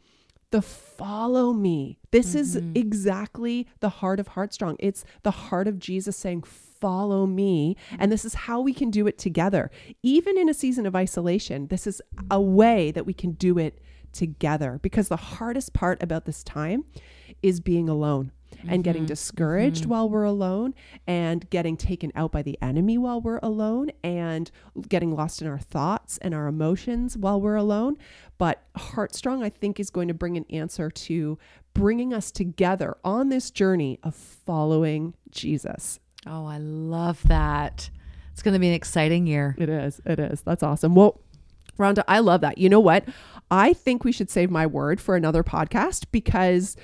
the 0.51 0.61
follow 0.61 1.53
me. 1.53 1.97
This 2.11 2.29
mm-hmm. 2.29 2.39
is 2.39 2.61
exactly 2.75 3.67
the 3.79 3.89
heart 3.89 4.19
of 4.19 4.29
Heartstrong. 4.29 4.75
It's 4.79 5.03
the 5.23 5.31
heart 5.31 5.67
of 5.67 5.79
Jesus 5.79 6.15
saying, 6.15 6.43
follow 6.43 7.25
me. 7.25 7.77
And 7.97 8.11
this 8.11 8.25
is 8.25 8.33
how 8.33 8.59
we 8.61 8.73
can 8.73 8.89
do 8.89 9.07
it 9.07 9.17
together. 9.17 9.71
Even 10.03 10.37
in 10.37 10.49
a 10.49 10.53
season 10.53 10.85
of 10.85 10.95
isolation, 10.95 11.67
this 11.67 11.87
is 11.87 12.01
a 12.29 12.41
way 12.41 12.91
that 12.91 13.05
we 13.05 13.13
can 13.13 13.31
do 13.31 13.57
it 13.57 13.79
together 14.11 14.79
because 14.81 15.07
the 15.07 15.15
hardest 15.15 15.73
part 15.73 16.01
about 16.03 16.25
this 16.25 16.43
time 16.43 16.83
is 17.41 17.59
being 17.59 17.87
alone 17.87 18.31
and 18.67 18.83
getting 18.83 19.03
mm-hmm. 19.03 19.07
discouraged 19.07 19.81
mm-hmm. 19.81 19.91
while 19.91 20.09
we're 20.09 20.23
alone 20.23 20.73
and 21.07 21.49
getting 21.49 21.77
taken 21.77 22.11
out 22.15 22.31
by 22.31 22.41
the 22.41 22.57
enemy 22.61 22.97
while 22.97 23.21
we're 23.21 23.39
alone 23.41 23.91
and 24.03 24.51
getting 24.87 25.15
lost 25.15 25.41
in 25.41 25.47
our 25.47 25.59
thoughts 25.59 26.17
and 26.19 26.33
our 26.33 26.47
emotions 26.47 27.17
while 27.17 27.39
we're 27.39 27.55
alone. 27.55 27.97
But 28.37 28.63
Heartstrong, 28.75 29.43
I 29.43 29.49
think, 29.49 29.79
is 29.79 29.89
going 29.89 30.07
to 30.07 30.13
bring 30.13 30.37
an 30.37 30.45
answer 30.49 30.89
to 30.89 31.37
bringing 31.73 32.13
us 32.13 32.31
together 32.31 32.97
on 33.03 33.29
this 33.29 33.51
journey 33.51 33.99
of 34.03 34.15
following 34.15 35.13
Jesus. 35.29 35.99
Oh, 36.25 36.45
I 36.45 36.57
love 36.57 37.21
that. 37.27 37.89
It's 38.31 38.41
going 38.41 38.53
to 38.53 38.59
be 38.59 38.67
an 38.67 38.73
exciting 38.73 39.27
year. 39.27 39.55
It 39.57 39.69
is. 39.69 40.01
It 40.05 40.19
is. 40.19 40.41
That's 40.41 40.63
awesome. 40.63 40.95
Well, 40.95 41.19
Rhonda, 41.77 42.03
I 42.07 42.19
love 42.19 42.41
that. 42.41 42.57
You 42.57 42.69
know 42.69 42.79
what? 42.79 43.05
I 43.49 43.73
think 43.73 44.03
we 44.03 44.11
should 44.11 44.29
save 44.29 44.49
my 44.49 44.65
word 44.65 45.01
for 45.01 45.15
another 45.15 45.43
podcast 45.43 46.05
because 46.11 46.77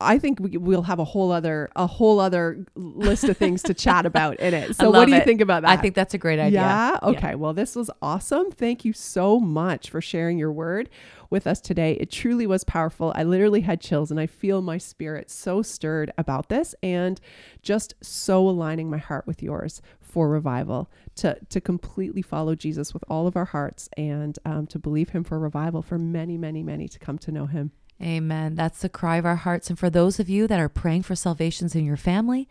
I, 0.00 0.18
think 0.18 0.38
we, 0.38 0.56
will 0.56 0.82
have 0.82 1.00
a 1.00 1.04
whole 1.04 1.32
other 1.32 1.68
a 1.74 1.86
whole 1.86 2.20
other 2.20 2.64
list 2.76 3.24
of 3.24 3.36
things 3.36 3.60
to 3.64 3.74
chat 3.74 4.06
about 4.06 4.38
in 4.38 4.54
it. 4.54 4.76
So 4.76 4.90
what 4.90 5.06
do 5.06 5.12
you 5.12 5.18
it. 5.18 5.24
think 5.24 5.40
about 5.40 5.62
that? 5.62 5.70
I 5.70 5.76
think 5.76 5.96
that's 5.96 6.14
a 6.14 6.18
great 6.18 6.38
idea. 6.38 6.60
Yeah. 6.60 6.98
Okay. 7.02 7.30
Yeah. 7.30 7.34
Well, 7.34 7.54
this 7.54 7.74
was 7.74 7.90
awesome. 8.00 8.52
Thank 8.52 8.84
you 8.84 8.92
so 8.92 9.40
much 9.40 9.90
for 9.90 10.00
sharing 10.00 10.38
your 10.38 10.52
word 10.52 10.90
with 11.28 11.48
us 11.48 11.60
today. 11.60 11.94
It 11.94 12.12
truly 12.12 12.46
was 12.46 12.62
powerful. 12.62 13.12
I 13.16 13.24
literally 13.24 13.62
had 13.62 13.80
chills 13.80 14.12
and 14.12 14.20
I 14.20 14.26
feel 14.26 14.62
my 14.62 14.78
spirit 14.78 15.28
so 15.28 15.60
stirred 15.60 16.12
about 16.16 16.50
this 16.50 16.76
and 16.80 17.20
just 17.60 17.94
so 18.00 18.48
aligning 18.48 18.88
my 18.88 18.98
heart 18.98 19.26
with 19.26 19.42
yours 19.42 19.82
for 20.00 20.28
revival 20.28 20.88
to 21.16 21.36
to 21.48 21.60
completely 21.60 22.22
follow 22.22 22.54
Jesus 22.54 22.94
with 22.94 23.02
all 23.08 23.26
of 23.26 23.36
our 23.36 23.46
hearts 23.46 23.88
and 23.96 24.38
um, 24.44 24.68
to 24.68 24.78
believe 24.78 25.08
Him 25.08 25.24
for 25.24 25.40
revival 25.40 25.82
for 25.82 25.98
many, 25.98 26.38
many, 26.38 26.62
many 26.62 26.86
to 26.86 26.98
come 27.00 27.18
to 27.18 27.32
know 27.32 27.46
Him. 27.46 27.72
Amen. 28.02 28.54
That's 28.54 28.80
the 28.80 28.88
cry 28.88 29.16
of 29.16 29.26
our 29.26 29.36
hearts. 29.36 29.70
And 29.70 29.78
for 29.78 29.88
those 29.88 30.18
of 30.18 30.28
you 30.28 30.46
that 30.48 30.60
are 30.60 30.68
praying 30.68 31.02
for 31.04 31.14
salvations 31.14 31.74
in 31.74 31.84
your 31.84 31.96
family, 31.96 32.48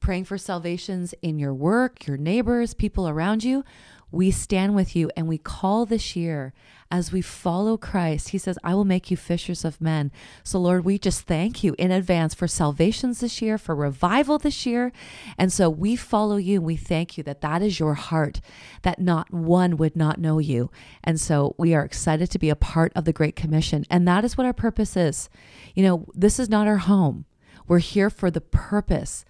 praying 0.00 0.24
for 0.24 0.36
salvations 0.36 1.14
in 1.22 1.38
your 1.38 1.54
work, 1.54 2.06
your 2.06 2.16
neighbors, 2.16 2.74
people 2.74 3.08
around 3.08 3.42
you, 3.42 3.64
we 4.12 4.30
stand 4.30 4.74
with 4.74 4.94
you 4.94 5.10
and 5.16 5.26
we 5.26 5.38
call 5.38 5.86
this 5.86 6.14
year 6.14 6.52
as 6.90 7.10
we 7.10 7.22
follow 7.22 7.78
Christ. 7.78 8.28
He 8.28 8.38
says, 8.38 8.58
I 8.62 8.74
will 8.74 8.84
make 8.84 9.10
you 9.10 9.16
fishers 9.16 9.64
of 9.64 9.80
men. 9.80 10.12
So, 10.44 10.60
Lord, 10.60 10.84
we 10.84 10.98
just 10.98 11.22
thank 11.22 11.64
you 11.64 11.74
in 11.78 11.90
advance 11.90 12.34
for 12.34 12.46
salvations 12.46 13.20
this 13.20 13.40
year, 13.40 13.56
for 13.56 13.74
revival 13.74 14.38
this 14.38 14.66
year. 14.66 14.92
And 15.38 15.50
so 15.50 15.70
we 15.70 15.96
follow 15.96 16.36
you 16.36 16.56
and 16.58 16.66
we 16.66 16.76
thank 16.76 17.16
you 17.16 17.24
that 17.24 17.40
that 17.40 17.62
is 17.62 17.80
your 17.80 17.94
heart, 17.94 18.42
that 18.82 18.98
not 18.98 19.32
one 19.32 19.78
would 19.78 19.96
not 19.96 20.20
know 20.20 20.38
you. 20.38 20.70
And 21.02 21.18
so 21.18 21.54
we 21.56 21.74
are 21.74 21.82
excited 21.82 22.30
to 22.30 22.38
be 22.38 22.50
a 22.50 22.56
part 22.56 22.92
of 22.94 23.06
the 23.06 23.12
Great 23.14 23.36
Commission. 23.36 23.86
And 23.88 24.06
that 24.06 24.22
is 24.22 24.36
what 24.36 24.46
our 24.46 24.52
purpose 24.52 24.94
is. 24.94 25.30
You 25.74 25.84
know, 25.84 26.06
this 26.14 26.38
is 26.38 26.50
not 26.50 26.68
our 26.68 26.76
home. 26.76 27.24
We're 27.66 27.78
here 27.78 28.10
for 28.10 28.30
the 28.30 28.42
purpose 28.42 29.24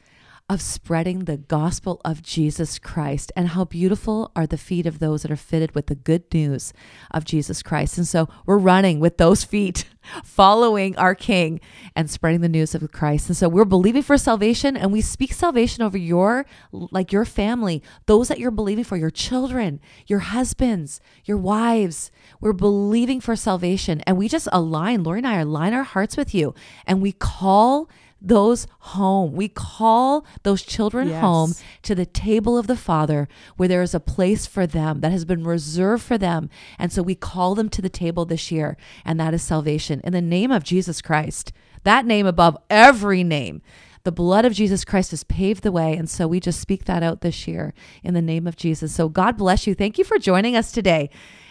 of 0.48 0.60
spreading 0.60 1.20
the 1.20 1.36
gospel 1.36 2.00
of 2.04 2.22
Jesus 2.22 2.78
Christ. 2.78 3.32
And 3.34 3.48
how 3.48 3.64
beautiful 3.64 4.30
are 4.36 4.46
the 4.46 4.58
feet 4.58 4.86
of 4.86 4.98
those 4.98 5.22
that 5.22 5.30
are 5.30 5.36
fitted 5.36 5.74
with 5.74 5.86
the 5.86 5.94
good 5.94 6.24
news 6.34 6.72
of 7.10 7.24
Jesus 7.24 7.62
Christ. 7.62 7.96
And 7.96 8.06
so 8.06 8.28
we're 8.44 8.58
running 8.58 9.00
with 9.00 9.16
those 9.18 9.44
feet, 9.44 9.86
following 10.24 10.96
our 10.96 11.14
King 11.14 11.60
and 11.96 12.10
spreading 12.10 12.40
the 12.40 12.48
news 12.48 12.74
of 12.74 12.92
Christ. 12.92 13.28
And 13.28 13.36
so 13.36 13.48
we're 13.48 13.64
believing 13.64 14.02
for 14.02 14.18
salvation 14.18 14.76
and 14.76 14.92
we 14.92 15.00
speak 15.00 15.32
salvation 15.32 15.82
over 15.82 15.96
your, 15.96 16.44
like 16.72 17.12
your 17.12 17.24
family, 17.24 17.82
those 18.06 18.28
that 18.28 18.38
you're 18.38 18.50
believing 18.50 18.84
for, 18.84 18.96
your 18.96 19.10
children, 19.10 19.80
your 20.06 20.20
husbands, 20.20 21.00
your 21.24 21.38
wives. 21.38 22.10
We're 22.40 22.52
believing 22.52 23.20
for 23.20 23.36
salvation 23.36 24.02
and 24.02 24.18
we 24.18 24.28
just 24.28 24.48
align, 24.52 25.02
Lori 25.02 25.20
and 25.20 25.26
I 25.26 25.36
align 25.40 25.72
our 25.72 25.82
hearts 25.82 26.16
with 26.16 26.34
you 26.34 26.54
and 26.86 27.00
we 27.00 27.12
call 27.12 27.88
those 28.22 28.66
home. 28.78 29.32
We 29.32 29.48
call 29.48 30.24
those 30.42 30.62
children 30.62 31.08
yes. 31.08 31.20
home 31.20 31.54
to 31.82 31.94
the 31.94 32.06
table 32.06 32.56
of 32.56 32.66
the 32.66 32.76
Father 32.76 33.28
where 33.56 33.68
there 33.68 33.82
is 33.82 33.94
a 33.94 34.00
place 34.00 34.46
for 34.46 34.66
them 34.66 35.00
that 35.00 35.12
has 35.12 35.24
been 35.24 35.44
reserved 35.44 36.02
for 36.02 36.16
them. 36.16 36.48
And 36.78 36.92
so 36.92 37.02
we 37.02 37.14
call 37.14 37.54
them 37.54 37.68
to 37.70 37.82
the 37.82 37.88
table 37.88 38.24
this 38.24 38.50
year, 38.50 38.76
and 39.04 39.18
that 39.18 39.34
is 39.34 39.42
salvation 39.42 40.00
in 40.04 40.12
the 40.12 40.22
name 40.22 40.50
of 40.50 40.64
Jesus 40.64 41.02
Christ, 41.02 41.52
that 41.84 42.06
name 42.06 42.26
above 42.26 42.56
every 42.70 43.24
name. 43.24 43.62
The 44.04 44.12
blood 44.12 44.44
of 44.44 44.52
Jesus 44.52 44.84
Christ 44.84 45.12
has 45.12 45.22
paved 45.22 45.62
the 45.62 45.70
way. 45.70 45.96
And 45.96 46.10
so 46.10 46.26
we 46.26 46.40
just 46.40 46.60
speak 46.60 46.86
that 46.86 47.04
out 47.04 47.20
this 47.20 47.46
year 47.46 47.72
in 48.02 48.14
the 48.14 48.22
name 48.22 48.48
of 48.48 48.56
Jesus. 48.56 48.92
So 48.92 49.08
God 49.08 49.36
bless 49.36 49.64
you. 49.64 49.76
Thank 49.76 49.96
you 49.96 50.02
for 50.02 50.18
joining 50.18 50.56
us 50.56 50.72
today 50.72 51.08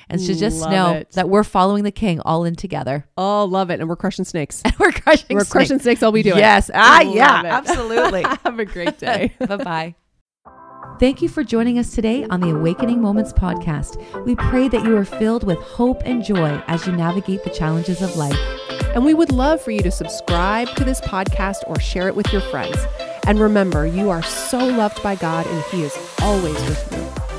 and 0.09 0.19
to 0.19 0.35
just 0.35 0.61
love 0.61 0.71
know 0.71 0.91
it. 0.93 1.11
that 1.11 1.29
we're 1.29 1.43
following 1.43 1.83
the 1.83 1.91
King 1.91 2.19
all 2.21 2.43
in 2.43 2.55
together. 2.55 3.05
Oh, 3.17 3.45
love 3.45 3.69
it! 3.69 3.79
And 3.79 3.89
we're 3.89 3.95
crushing 3.95 4.25
snakes. 4.25 4.61
and 4.65 4.73
we're 4.79 4.91
crushing. 4.91 5.35
We're 5.35 5.41
snakes. 5.41 5.51
crushing 5.51 5.79
snakes. 5.79 6.03
All 6.03 6.11
we 6.11 6.23
do. 6.23 6.29
Yes. 6.29 6.69
Ah, 6.73 7.01
yeah. 7.01 7.41
Absolutely. 7.45 8.23
Have 8.23 8.59
a 8.59 8.65
great 8.65 8.97
day. 8.97 9.33
bye 9.47 9.57
bye. 9.57 9.95
Thank 10.99 11.21
you 11.21 11.29
for 11.29 11.43
joining 11.43 11.79
us 11.79 11.95
today 11.95 12.25
on 12.25 12.41
the 12.41 12.49
Awakening 12.51 13.01
Moments 13.01 13.33
podcast. 13.33 13.97
We 14.25 14.35
pray 14.35 14.67
that 14.67 14.83
you 14.83 14.95
are 14.97 15.05
filled 15.05 15.43
with 15.43 15.57
hope 15.59 16.01
and 16.05 16.23
joy 16.23 16.61
as 16.67 16.85
you 16.85 16.93
navigate 16.93 17.43
the 17.43 17.49
challenges 17.49 18.01
of 18.01 18.15
life. 18.17 18.37
And 18.93 19.03
we 19.05 19.13
would 19.13 19.31
love 19.31 19.61
for 19.61 19.71
you 19.71 19.81
to 19.81 19.89
subscribe 19.91 20.67
to 20.75 20.83
this 20.83 21.01
podcast 21.01 21.63
or 21.65 21.79
share 21.79 22.07
it 22.07 22.15
with 22.15 22.31
your 22.31 22.41
friends. 22.41 22.77
And 23.25 23.39
remember, 23.39 23.87
you 23.87 24.09
are 24.09 24.21
so 24.21 24.59
loved 24.59 25.01
by 25.01 25.15
God 25.15 25.47
and 25.47 25.63
He 25.65 25.83
is 25.83 25.97
always 26.21 26.53
with 26.53 26.91
you. 26.91 27.30